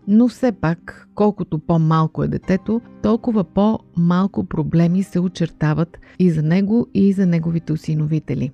Но 0.07 0.27
все 0.27 0.51
пак, 0.51 1.07
колкото 1.15 1.59
по-малко 1.59 2.23
е 2.23 2.27
детето, 2.27 2.81
толкова 3.03 3.43
по-малко 3.43 4.43
проблеми 4.43 5.03
се 5.03 5.19
очертават 5.19 5.97
и 6.19 6.31
за 6.31 6.43
него, 6.43 6.87
и 6.93 7.13
за 7.13 7.25
неговите 7.25 7.73
осиновители. 7.73 8.51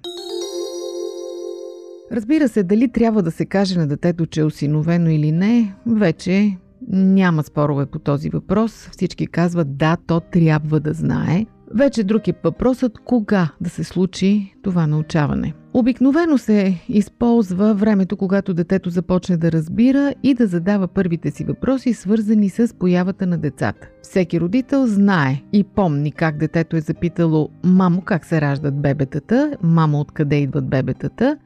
Разбира 2.11 2.47
се, 2.47 2.63
дали 2.63 2.91
трябва 2.91 3.23
да 3.23 3.31
се 3.31 3.45
каже 3.45 3.79
на 3.79 3.87
детето, 3.87 4.25
че 4.25 4.41
е 4.41 4.43
осиновено 4.43 5.09
или 5.09 5.31
не, 5.31 5.75
вече 5.87 6.57
няма 6.87 7.43
спорове 7.43 7.85
по 7.85 7.99
този 7.99 8.29
въпрос. 8.29 8.89
Всички 8.91 9.27
казват 9.27 9.77
да, 9.77 9.97
то 10.07 10.19
трябва 10.19 10.79
да 10.79 10.93
знае. 10.93 11.45
Вече 11.75 12.03
друг 12.03 12.27
е 12.27 12.33
въпросът 12.43 12.99
кога 13.05 13.49
да 13.61 13.69
се 13.69 13.83
случи 13.83 14.55
това 14.63 14.87
научаване. 14.87 15.53
Обикновено 15.73 16.37
се 16.37 16.81
използва 16.89 17.73
времето, 17.73 18.17
когато 18.17 18.53
детето 18.53 18.89
започне 18.89 19.37
да 19.37 19.51
разбира 19.51 20.13
и 20.23 20.33
да 20.33 20.47
задава 20.47 20.87
първите 20.87 21.31
си 21.31 21.43
въпроси, 21.43 21.93
свързани 21.93 22.49
с 22.49 22.75
появата 22.79 23.27
на 23.27 23.37
децата. 23.37 23.87
Всеки 24.01 24.39
родител 24.39 24.87
знае 24.87 25.41
и 25.53 25.63
помни 25.63 26.11
как 26.11 26.37
детето 26.37 26.75
е 26.75 26.81
запитало 26.81 27.49
мамо 27.63 28.01
как 28.01 28.25
се 28.25 28.41
раждат 28.41 28.81
бебетата, 28.81 29.57
мамо 29.63 29.99
откъде 29.99 30.35
идват 30.35 30.69
бебетата, 30.69 31.37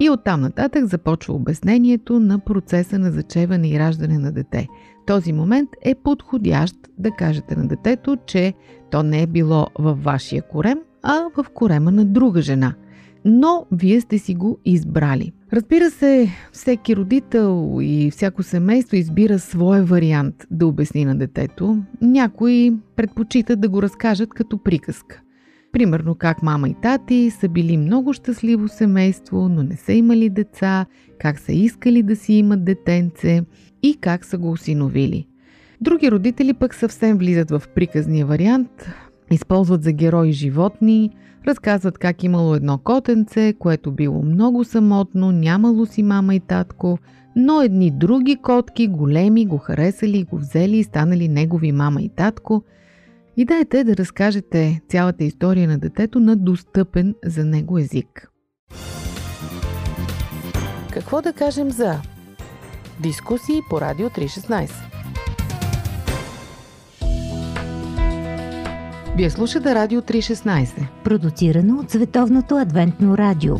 и 0.00 0.10
оттам 0.10 0.40
нататък 0.40 0.84
започва 0.86 1.34
обяснението 1.34 2.20
на 2.20 2.38
процеса 2.38 2.98
на 2.98 3.10
зачеване 3.10 3.68
и 3.68 3.78
раждане 3.78 4.18
на 4.18 4.32
дете. 4.32 4.68
Този 5.06 5.32
момент 5.32 5.68
е 5.82 5.94
подходящ 5.94 6.76
да 6.98 7.10
кажете 7.10 7.56
на 7.56 7.68
детето, 7.68 8.16
че 8.26 8.54
то 8.92 9.02
не 9.02 9.22
е 9.22 9.26
било 9.26 9.66
във 9.78 10.04
вашия 10.04 10.42
корем, 10.42 10.78
а 11.02 11.24
в 11.36 11.46
корема 11.54 11.92
на 11.92 12.04
друга 12.04 12.42
жена. 12.42 12.74
Но 13.24 13.66
вие 13.72 14.00
сте 14.00 14.18
си 14.18 14.34
го 14.34 14.58
избрали. 14.64 15.32
Разбира 15.52 15.90
се, 15.90 16.28
всеки 16.52 16.96
родител 16.96 17.78
и 17.82 18.10
всяко 18.10 18.42
семейство 18.42 18.96
избира 18.96 19.38
своя 19.38 19.84
вариант 19.84 20.46
да 20.50 20.66
обясни 20.66 21.04
на 21.04 21.16
детето. 21.16 21.78
Някои 22.00 22.72
предпочитат 22.96 23.60
да 23.60 23.68
го 23.68 23.82
разкажат 23.82 24.28
като 24.28 24.58
приказка. 24.58 25.20
Примерно 25.72 26.14
как 26.14 26.42
мама 26.42 26.68
и 26.68 26.74
тати 26.82 27.30
са 27.40 27.48
били 27.48 27.76
много 27.76 28.12
щастливо 28.12 28.68
семейство, 28.68 29.48
но 29.48 29.62
не 29.62 29.76
са 29.76 29.92
имали 29.92 30.30
деца, 30.30 30.86
как 31.18 31.38
са 31.38 31.52
искали 31.52 32.02
да 32.02 32.16
си 32.16 32.32
имат 32.32 32.64
детенце 32.64 33.42
и 33.82 33.96
как 34.00 34.24
са 34.24 34.38
го 34.38 34.50
осиновили. 34.50 35.26
Други 35.82 36.10
родители 36.10 36.54
пък 36.54 36.74
съвсем 36.74 37.18
влизат 37.18 37.50
в 37.50 37.62
приказния 37.74 38.26
вариант, 38.26 38.70
използват 39.30 39.82
за 39.82 39.92
герои 39.92 40.32
животни, 40.32 41.10
разказват 41.46 41.98
как 41.98 42.24
имало 42.24 42.54
едно 42.54 42.78
котенце, 42.78 43.54
което 43.58 43.92
било 43.92 44.22
много 44.22 44.64
самотно, 44.64 45.32
нямало 45.32 45.86
си 45.86 46.02
мама 46.02 46.34
и 46.34 46.40
татко, 46.40 46.98
но 47.36 47.62
едни 47.62 47.90
други 47.90 48.36
котки, 48.36 48.88
големи, 48.88 49.46
го 49.46 49.58
харесали, 49.58 50.24
го 50.24 50.38
взели 50.38 50.76
и 50.76 50.84
станали 50.84 51.28
негови 51.28 51.72
мама 51.72 52.02
и 52.02 52.08
татко– 52.08 52.62
Идеята 53.36 53.78
е 53.78 53.84
да 53.84 53.96
разкажете 53.96 54.80
цялата 54.88 55.24
история 55.24 55.68
на 55.68 55.78
детето 55.78 56.20
на 56.20 56.36
достъпен 56.36 57.14
за 57.24 57.44
него 57.44 57.78
език. 57.78 58.30
Какво 60.92 61.22
да 61.22 61.32
кажем 61.32 61.70
за 61.70 62.00
дискусии 63.00 63.60
по 63.70 63.80
Радио 63.80 64.08
316? 64.08 64.91
Вие 69.16 69.30
слушате 69.30 69.74
Радио 69.74 70.00
316, 70.00 70.88
продуцирано 71.04 71.78
от 71.78 71.90
Световното 71.90 72.56
адвентно 72.56 73.18
радио. 73.18 73.54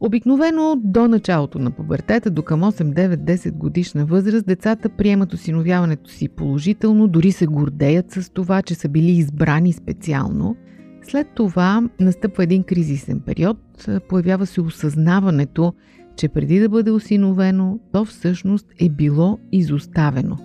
Обикновено 0.00 0.76
до 0.84 1.08
началото 1.08 1.58
на 1.58 1.70
пубертета, 1.70 2.30
до 2.30 2.42
към 2.42 2.60
8-9-10 2.60 3.52
годишна 3.52 4.06
възраст, 4.06 4.46
децата 4.46 4.88
приемат 4.88 5.32
осиновяването 5.32 6.10
си 6.10 6.28
положително, 6.28 7.08
дори 7.08 7.32
се 7.32 7.46
гордеят 7.46 8.10
с 8.10 8.30
това, 8.30 8.62
че 8.62 8.74
са 8.74 8.88
били 8.88 9.10
избрани 9.10 9.72
специално. 9.72 10.56
След 11.02 11.26
това 11.34 11.88
настъпва 12.00 12.42
един 12.42 12.62
кризисен 12.62 13.20
период, 13.20 13.88
появява 14.08 14.46
се 14.46 14.60
осъзнаването, 14.60 15.74
че 16.16 16.28
преди 16.28 16.58
да 16.58 16.68
бъде 16.68 16.90
осиновено, 16.90 17.78
то 17.92 18.04
всъщност 18.04 18.66
е 18.80 18.88
било 18.88 19.38
изоставено. 19.52 20.38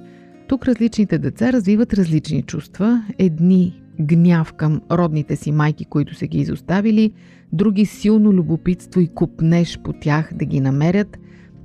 Тук 0.48 0.66
различните 0.66 1.18
деца 1.18 1.54
развиват 1.54 1.94
различни 1.94 2.42
чувства. 2.42 3.04
Едни 3.18 3.82
гняв 4.02 4.54
към 4.54 4.82
родните 4.92 5.36
си 5.36 5.52
майки, 5.52 5.86
които 5.86 6.16
са 6.16 6.28
ги 6.28 6.38
изоставили, 6.38 7.12
други 7.54 7.86
силно 7.86 8.34
любопитство 8.34 9.02
и 9.02 9.08
купнеш 9.08 9.80
по 9.84 9.94
тях 9.94 10.30
да 10.34 10.46
ги 10.46 10.60
намерят. 10.60 11.18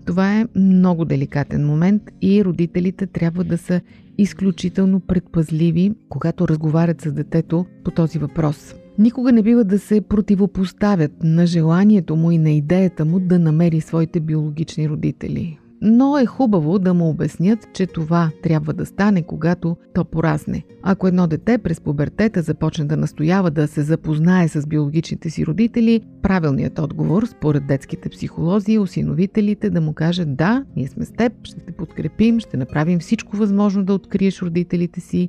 Това 0.07 0.40
е 0.40 0.47
много 0.57 1.05
деликатен 1.05 1.67
момент 1.67 2.03
и 2.23 2.45
родителите 2.45 3.07
трябва 3.07 3.45
да 3.45 3.59
са 3.59 3.81
изключително 4.19 5.01
предпазливи, 5.01 5.93
когато 6.09 6.49
разговарят 6.49 7.01
с 7.01 7.12
детето 7.12 7.67
по 7.85 7.90
този 7.90 8.19
въпрос. 8.19 8.75
Никога 8.98 9.33
не 9.33 9.42
бива 9.42 9.64
да 9.64 9.78
се 9.78 10.00
противопоставят 10.00 11.12
на 11.22 11.46
желанието 11.46 12.16
му 12.16 12.30
и 12.30 12.38
на 12.38 12.50
идеята 12.50 13.04
му 13.04 13.20
да 13.20 13.38
намери 13.38 13.80
своите 13.80 14.20
биологични 14.20 14.88
родители 14.88 15.59
но 15.87 16.18
е 16.18 16.26
хубаво 16.26 16.78
да 16.78 16.94
му 16.94 17.09
обяснят, 17.09 17.68
че 17.72 17.87
това 17.87 18.30
трябва 18.42 18.72
да 18.72 18.87
стане, 18.87 19.22
когато 19.22 19.76
то 19.94 20.04
порасне. 20.04 20.62
Ако 20.83 21.09
едно 21.09 21.26
дете 21.26 21.59
през 21.59 21.80
пубертета 21.80 22.42
започне 22.42 22.85
да 22.85 22.96
настоява 22.96 23.50
да 23.50 23.68
се 23.68 23.83
запознае 23.83 24.48
с 24.48 24.66
биологичните 24.66 25.30
си 25.30 25.46
родители, 25.46 26.00
правилният 26.22 26.78
отговор, 26.78 27.26
според 27.26 27.66
детските 27.66 28.09
психолози 28.09 28.72
и 28.72 28.78
осиновителите, 28.78 29.70
да 29.70 29.80
му 29.80 29.92
кажат 29.92 30.37
да, 30.37 30.64
ние 30.76 30.88
сме 30.88 31.04
с 31.04 31.12
теб, 31.12 31.33
ще 31.42 31.61
те 31.61 31.72
подкрепим, 31.72 32.40
ще 32.40 32.57
направим 32.57 32.98
всичко 32.98 33.37
възможно 33.37 33.85
да 33.85 33.94
откриеш 33.94 34.42
родителите 34.42 35.00
си, 35.00 35.28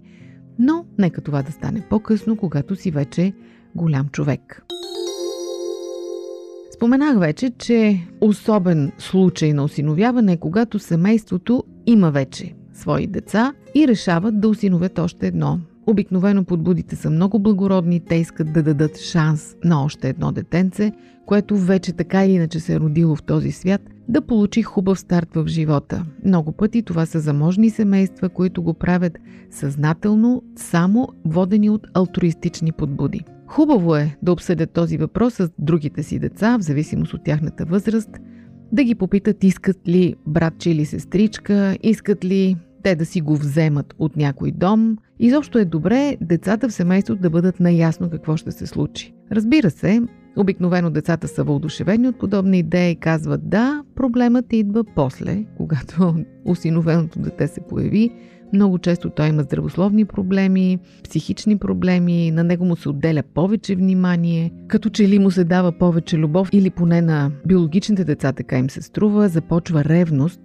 но 0.60 0.86
нека 0.98 1.22
това 1.22 1.42
да 1.42 1.52
стане 1.52 1.84
по-късно, 1.90 2.38
когато 2.38 2.76
си 2.76 2.92
вече 2.92 3.34
голям 3.76 4.10
човек. 4.10 4.66
Споменах 6.76 7.20
вече, 7.20 7.50
че 7.50 8.08
особен 8.22 8.92
случай 8.98 9.54
на 9.54 9.64
осиновяване 9.64 10.34
е 10.34 10.38
когато 10.38 10.80
семейството 10.80 11.64
има 11.86 12.12
вече 12.12 12.54
свои 12.74 13.08
деца 13.08 13.54
и 13.76 13.88
решават 13.88 14.40
да 14.40 14.50
осиновят 14.50 15.00
още 15.00 15.28
едно. 15.28 15.60
Обикновено 15.88 16.44
подбудите 16.44 16.96
са 16.96 17.10
много 17.10 17.40
благородни, 17.40 18.00
те 18.00 18.16
искат 18.16 18.54
да 18.54 18.64
дадат 18.64 19.00
шанс 19.00 19.56
на 19.64 19.84
още 19.84 20.10
едно 20.10 20.32
детенце, 20.32 20.92
което 21.26 21.58
вече 21.58 21.94
така 21.94 22.26
или 22.26 22.34
иначе 22.34 22.60
се 22.60 22.74
е 22.74 22.80
родило 22.80 23.16
в 23.16 23.24
този 23.24 23.52
свят, 23.52 23.82
да 24.10 24.22
получи 24.22 24.62
хубав 24.62 25.00
старт 25.00 25.30
в 25.36 25.48
живота. 25.48 26.06
Много 26.26 26.52
пъти 26.52 26.84
това 26.84 27.06
са 27.06 27.20
заможни 27.20 27.70
семейства, 27.70 28.30
които 28.30 28.64
го 28.64 28.74
правят 28.74 29.18
съзнателно, 29.52 30.44
само 30.56 31.08
водени 31.26 31.70
от 31.70 31.88
алтруистични 31.94 32.72
подбуди. 32.72 33.24
Хубаво 33.48 33.96
е 33.96 34.18
да 34.22 34.32
обсъдят 34.32 34.72
този 34.72 34.98
въпрос 34.98 35.34
с 35.34 35.50
другите 35.60 36.04
си 36.04 36.20
деца, 36.20 36.58
в 36.58 36.62
зависимост 36.62 37.14
от 37.14 37.24
тяхната 37.24 37.66
възраст, 37.66 38.10
да 38.72 38.84
ги 38.84 38.96
попитат 38.96 39.44
искат 39.44 39.88
ли 39.88 40.16
братче 40.28 40.70
или 40.70 40.86
сестричка, 40.86 41.78
искат 41.84 42.26
ли 42.26 42.58
те 42.84 42.96
да 42.96 43.06
си 43.06 43.22
го 43.22 43.36
вземат 43.36 43.96
от 44.00 44.18
някой 44.18 44.52
дом. 44.52 44.98
Изобщо 45.20 45.60
е 45.60 45.66
добре 45.66 46.18
децата 46.22 46.70
в 46.70 46.74
семейството 46.74 47.22
да 47.22 47.30
бъдат 47.30 47.60
наясно 47.60 48.10
какво 48.10 48.38
ще 48.38 48.52
се 48.52 48.68
случи. 48.68 49.14
Разбира 49.32 49.70
се, 49.70 50.02
обикновено 50.38 50.90
децата 50.90 51.28
са 51.28 51.44
въодушевени 51.44 52.08
от 52.08 52.20
подобни 52.20 52.60
идеи 52.60 52.92
и 52.92 52.96
казват 52.96 53.50
да, 53.50 53.84
проблемът 53.96 54.54
идва 54.54 54.84
после, 54.96 55.46
когато 55.58 56.16
осиновеното 56.46 57.20
дете 57.20 57.48
се 57.48 57.62
появи, 57.62 58.12
много 58.56 58.78
често 58.78 59.10
той 59.10 59.28
има 59.28 59.44
здравословни 59.44 60.06
проблеми, 60.06 60.80
психични 61.04 61.58
проблеми, 61.58 62.32
на 62.32 62.44
него 62.44 62.66
му 62.66 62.76
се 62.76 62.90
отделя 62.90 63.24
повече 63.34 63.76
внимание, 63.76 64.52
като 64.68 64.90
че 64.90 65.08
ли 65.08 65.20
му 65.20 65.32
се 65.32 65.44
дава 65.44 65.72
повече 65.72 66.18
любов 66.18 66.50
или 66.52 66.70
поне 66.70 67.02
на 67.02 67.32
биологичните 67.48 68.04
деца 68.04 68.34
така 68.34 68.58
им 68.58 68.70
се 68.70 68.82
струва, 68.82 69.30
започва 69.30 69.84
ревност. 69.84 70.42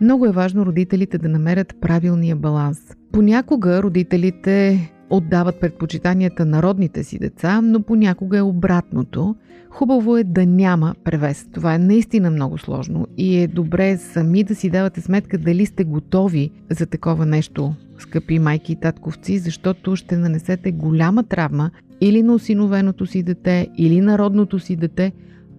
Много 0.00 0.26
е 0.26 0.32
важно 0.32 0.66
родителите 0.66 1.18
да 1.18 1.28
намерят 1.28 1.74
правилния 1.80 2.36
баланс. 2.36 2.78
Понякога 3.12 3.82
родителите 3.82 4.80
отдават 5.10 5.60
предпочитанията 5.60 6.44
на 6.44 6.62
родните 6.62 7.04
си 7.04 7.18
деца, 7.18 7.60
но 7.60 7.82
понякога 7.82 8.38
е 8.38 8.42
обратното. 8.42 9.36
Хубаво 9.70 10.16
е 10.16 10.24
да 10.24 10.46
няма 10.46 10.94
превес. 11.04 11.46
Това 11.52 11.74
е 11.74 11.78
наистина 11.78 12.30
много 12.30 12.58
сложно 12.58 13.06
и 13.16 13.38
е 13.38 13.46
добре 13.46 13.96
сами 13.96 14.44
да 14.44 14.54
си 14.54 14.70
давате 14.70 15.00
сметка 15.00 15.38
дали 15.38 15.66
сте 15.66 15.84
готови 15.84 16.50
за 16.70 16.86
такова 16.86 17.26
нещо, 17.26 17.74
скъпи 17.98 18.38
майки 18.38 18.72
и 18.72 18.76
татковци, 18.76 19.38
защото 19.38 19.96
ще 19.96 20.16
нанесете 20.16 20.72
голяма 20.72 21.24
травма 21.24 21.70
или 22.00 22.22
на 22.22 22.34
осиновеното 22.34 23.06
си 23.06 23.22
дете, 23.22 23.68
или 23.78 24.00
на 24.00 24.18
родното 24.18 24.58
си 24.58 24.76
дете, 24.76 25.12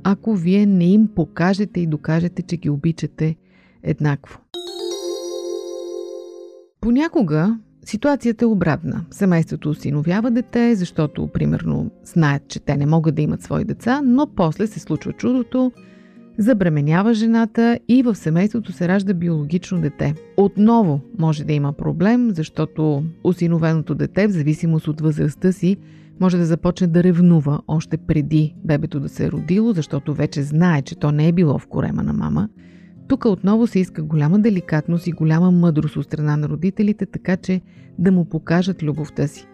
ако 0.04 0.36
вие 0.36 0.66
не 0.66 0.86
им 0.86 1.08
покажете 1.16 1.80
и 1.80 1.88
докажете, 1.88 2.42
че 2.42 2.58
ги 2.58 2.70
обичате 2.70 3.36
еднакво. 3.84 4.40
Понякога 6.82 7.58
Ситуацията 7.86 8.46
е 8.46 8.48
обратна. 8.48 9.06
Семейството 9.12 9.70
осиновява 9.70 10.32
дете, 10.32 10.76
защото, 10.76 11.28
примерно, 11.28 11.92
знаят, 12.04 12.48
че 12.48 12.60
те 12.60 12.78
не 12.78 12.86
могат 12.86 13.15
да 13.15 13.22
имат 13.22 13.42
свои 13.42 13.65
деца, 13.65 14.02
но 14.06 14.28
после 14.36 14.68
се 14.68 14.80
случва 14.80 15.13
чудото, 15.13 15.72
забременява 16.38 17.13
жената 17.13 17.80
и 17.88 18.04
в 18.04 18.15
семейството 18.15 18.72
се 18.72 18.88
ражда 18.88 19.13
биологично 19.13 19.82
дете. 19.82 20.15
Отново 20.38 21.02
може 21.20 21.44
да 21.44 21.54
има 21.54 21.74
проблем, 21.74 22.32
защото 22.32 23.04
осиновеното 23.24 23.96
дете, 23.96 24.28
в 24.28 24.32
зависимост 24.32 24.88
от 24.88 25.02
възрастта 25.02 25.52
си, 25.52 25.78
може 26.20 26.38
да 26.38 26.46
започне 26.46 26.88
да 26.88 27.04
ревнува 27.04 27.62
още 27.68 27.98
преди 27.98 28.56
бебето 28.65 29.00
да 29.00 29.10
се 29.10 29.26
е 29.26 29.32
родило, 29.32 29.74
защото 29.74 30.13
вече 30.13 30.44
знае, 30.44 30.82
че 30.82 30.96
то 30.96 31.12
не 31.12 31.28
е 31.28 31.32
било 31.32 31.58
в 31.58 31.68
корема 31.68 32.04
на 32.04 32.13
мама– 32.13 32.50
тук 33.10 33.26
отново 33.26 33.67
се 33.67 33.80
иска 33.80 34.04
голяма 34.04 34.39
деликатност 34.39 35.08
и 35.08 35.12
голяма 35.12 35.52
мъдрост 35.52 35.95
от 35.95 36.06
страна 36.06 36.38
на 36.38 36.50
родителите, 36.50 37.06
така 37.06 37.38
че 37.38 37.62
да 38.00 38.12
му 38.12 38.26
покажат 38.26 38.84
любовта 38.84 39.28
си. 39.28 39.48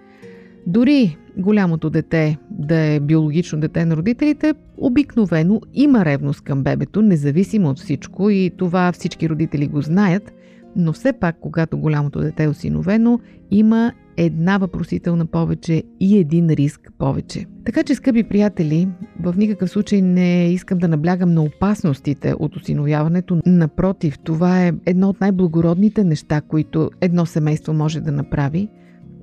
Дори 0.67 1.17
голямото 1.37 1.89
дете 1.89 2.37
да 2.51 2.75
е 2.75 2.99
биологично 2.99 3.59
дете 3.59 3.85
на 3.85 3.97
родителите, 3.97 4.53
обикновено 4.77 5.61
има 5.73 6.05
ревност 6.05 6.41
към 6.41 6.63
бебето, 6.63 7.01
независимо 7.01 7.69
от 7.69 7.79
всичко 7.79 8.29
и 8.29 8.51
това 8.57 8.91
всички 8.91 9.29
родители 9.29 9.67
го 9.67 9.81
знаят, 9.81 10.33
но 10.75 10.93
все 10.93 11.13
пак, 11.13 11.39
когато 11.39 11.77
голямото 11.77 12.19
дете 12.19 12.43
е 12.43 12.49
осиновено, 12.49 13.19
има 13.51 13.91
една 14.17 14.57
въпросителна 14.57 15.25
повече 15.25 15.83
и 15.99 16.17
един 16.17 16.49
риск 16.49 16.91
повече. 16.97 17.45
Така 17.65 17.83
че, 17.83 17.95
скъпи 17.95 18.23
приятели, 18.23 18.87
в 19.19 19.33
никакъв 19.37 19.69
случай 19.69 20.01
не 20.01 20.53
искам 20.53 20.77
да 20.77 20.87
наблягам 20.87 21.33
на 21.33 21.43
опасностите 21.43 22.33
от 22.39 22.55
осиновяването. 22.55 23.39
Напротив, 23.45 24.19
това 24.19 24.65
е 24.65 24.73
едно 24.85 25.09
от 25.09 25.21
най-благородните 25.21 26.03
неща, 26.03 26.41
които 26.41 26.91
едно 27.01 27.25
семейство 27.25 27.73
може 27.73 28.01
да 28.01 28.11
направи. 28.11 28.69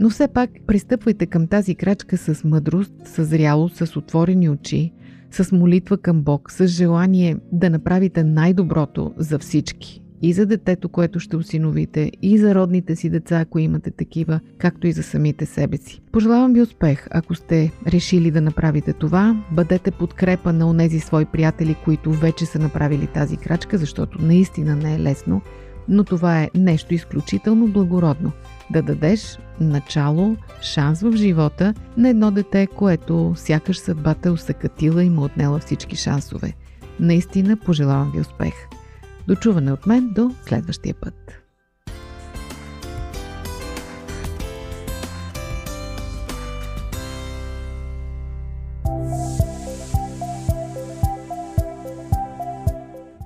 Но 0.00 0.10
все 0.10 0.28
пак 0.28 0.50
пристъпвайте 0.66 1.26
към 1.26 1.46
тази 1.46 1.74
крачка 1.74 2.16
с 2.16 2.44
мъдрост, 2.44 2.92
с 3.04 3.24
зрялост, 3.24 3.76
с 3.76 3.96
отворени 3.96 4.50
очи, 4.50 4.92
с 5.30 5.52
молитва 5.52 5.98
към 5.98 6.22
Бог, 6.22 6.50
с 6.52 6.66
желание 6.66 7.36
да 7.52 7.70
направите 7.70 8.24
най-доброто 8.24 9.12
за 9.16 9.38
всички 9.38 10.02
и 10.22 10.32
за 10.32 10.46
детето, 10.46 10.88
което 10.88 11.20
ще 11.20 11.36
осиновите, 11.36 12.10
и 12.22 12.38
за 12.38 12.54
родните 12.54 12.96
си 12.96 13.10
деца, 13.10 13.40
ако 13.40 13.58
имате 13.58 13.90
такива, 13.90 14.40
както 14.58 14.86
и 14.86 14.92
за 14.92 15.02
самите 15.02 15.46
себе 15.46 15.76
си. 15.76 16.02
Пожелавам 16.12 16.52
ви 16.52 16.60
успех, 16.60 17.06
ако 17.10 17.34
сте 17.34 17.72
решили 17.86 18.30
да 18.30 18.40
направите 18.40 18.92
това. 18.92 19.44
Бъдете 19.52 19.90
подкрепа 19.90 20.52
на 20.52 20.70
онези 20.70 21.00
свои 21.00 21.24
приятели, 21.24 21.76
които 21.84 22.12
вече 22.12 22.46
са 22.46 22.58
направили 22.58 23.06
тази 23.06 23.36
крачка, 23.36 23.78
защото 23.78 24.22
наистина 24.22 24.76
не 24.76 24.94
е 24.94 24.98
лесно, 24.98 25.40
но 25.88 26.04
това 26.04 26.42
е 26.42 26.50
нещо 26.54 26.94
изключително 26.94 27.66
благородно. 27.66 28.32
Да 28.70 28.82
дадеш 28.82 29.38
начало, 29.60 30.36
шанс 30.62 31.00
в 31.00 31.16
живота 31.16 31.74
на 31.96 32.08
едно 32.08 32.30
дете, 32.30 32.66
което 32.66 33.32
сякаш 33.36 33.78
съдбата 33.78 34.28
е 34.28 34.32
усъкатила 34.32 35.04
и 35.04 35.10
му 35.10 35.22
отнела 35.22 35.58
всички 35.58 35.96
шансове. 35.96 36.52
Наистина 37.00 37.56
пожелавам 37.56 38.12
ви 38.14 38.20
успех! 38.20 38.54
Дочуване 39.28 39.72
от 39.72 39.86
мен 39.86 40.12
до 40.12 40.30
следващия 40.46 40.94
път. 40.94 41.14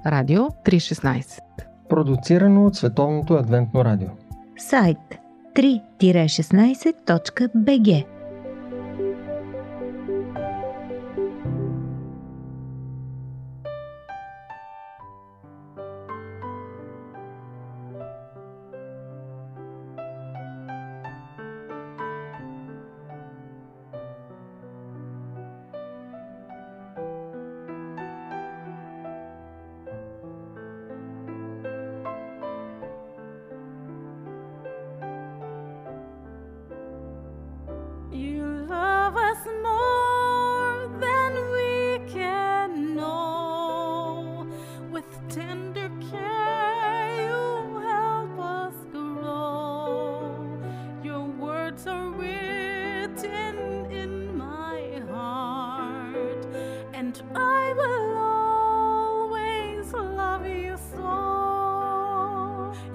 Радио 0.07 0.43
316 0.43 1.41
Продуцирано 1.89 2.67
от 2.67 2.77
Световното 2.77 3.35
адвентно 3.35 3.85
радио. 3.85 4.09
Сайт 4.59 4.99
3-16.bg 5.55 8.16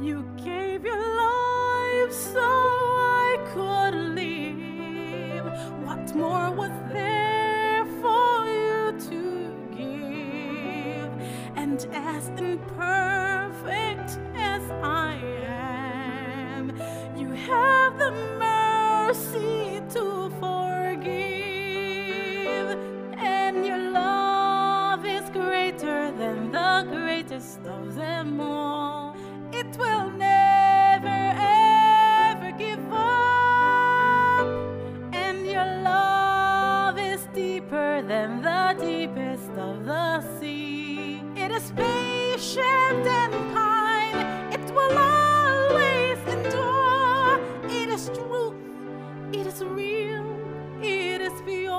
You 0.01 0.25
gave 0.43 0.83
your 0.83 0.97
life 0.97 2.11
so 2.11 2.50
It 49.41 49.47
is 49.47 49.63
real, 49.63 50.23
it 50.83 51.19
is 51.19 51.41
pure. 51.41 51.73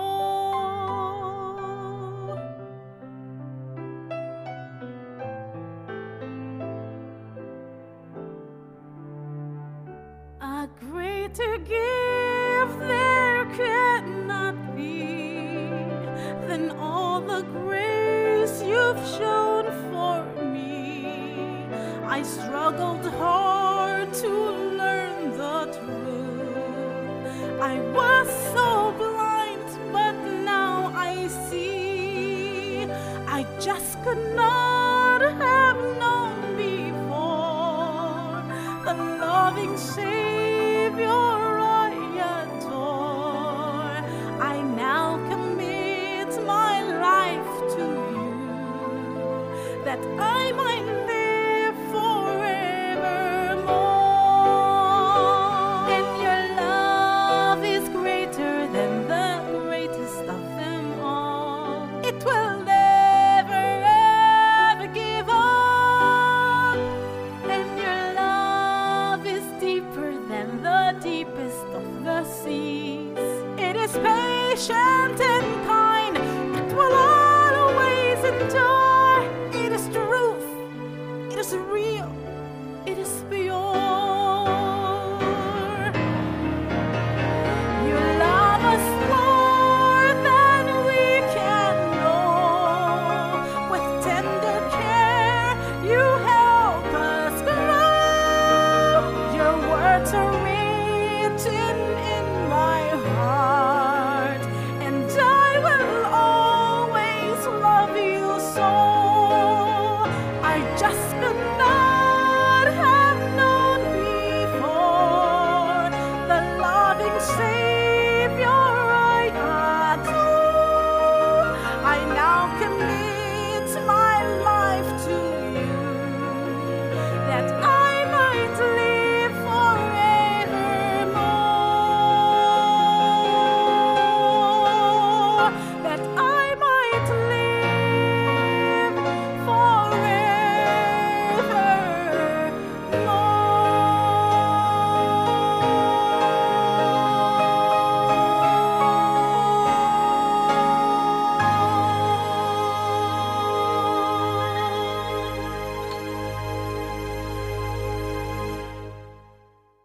A 10.40 10.68
greater 10.80 11.58
gift. 11.58 12.01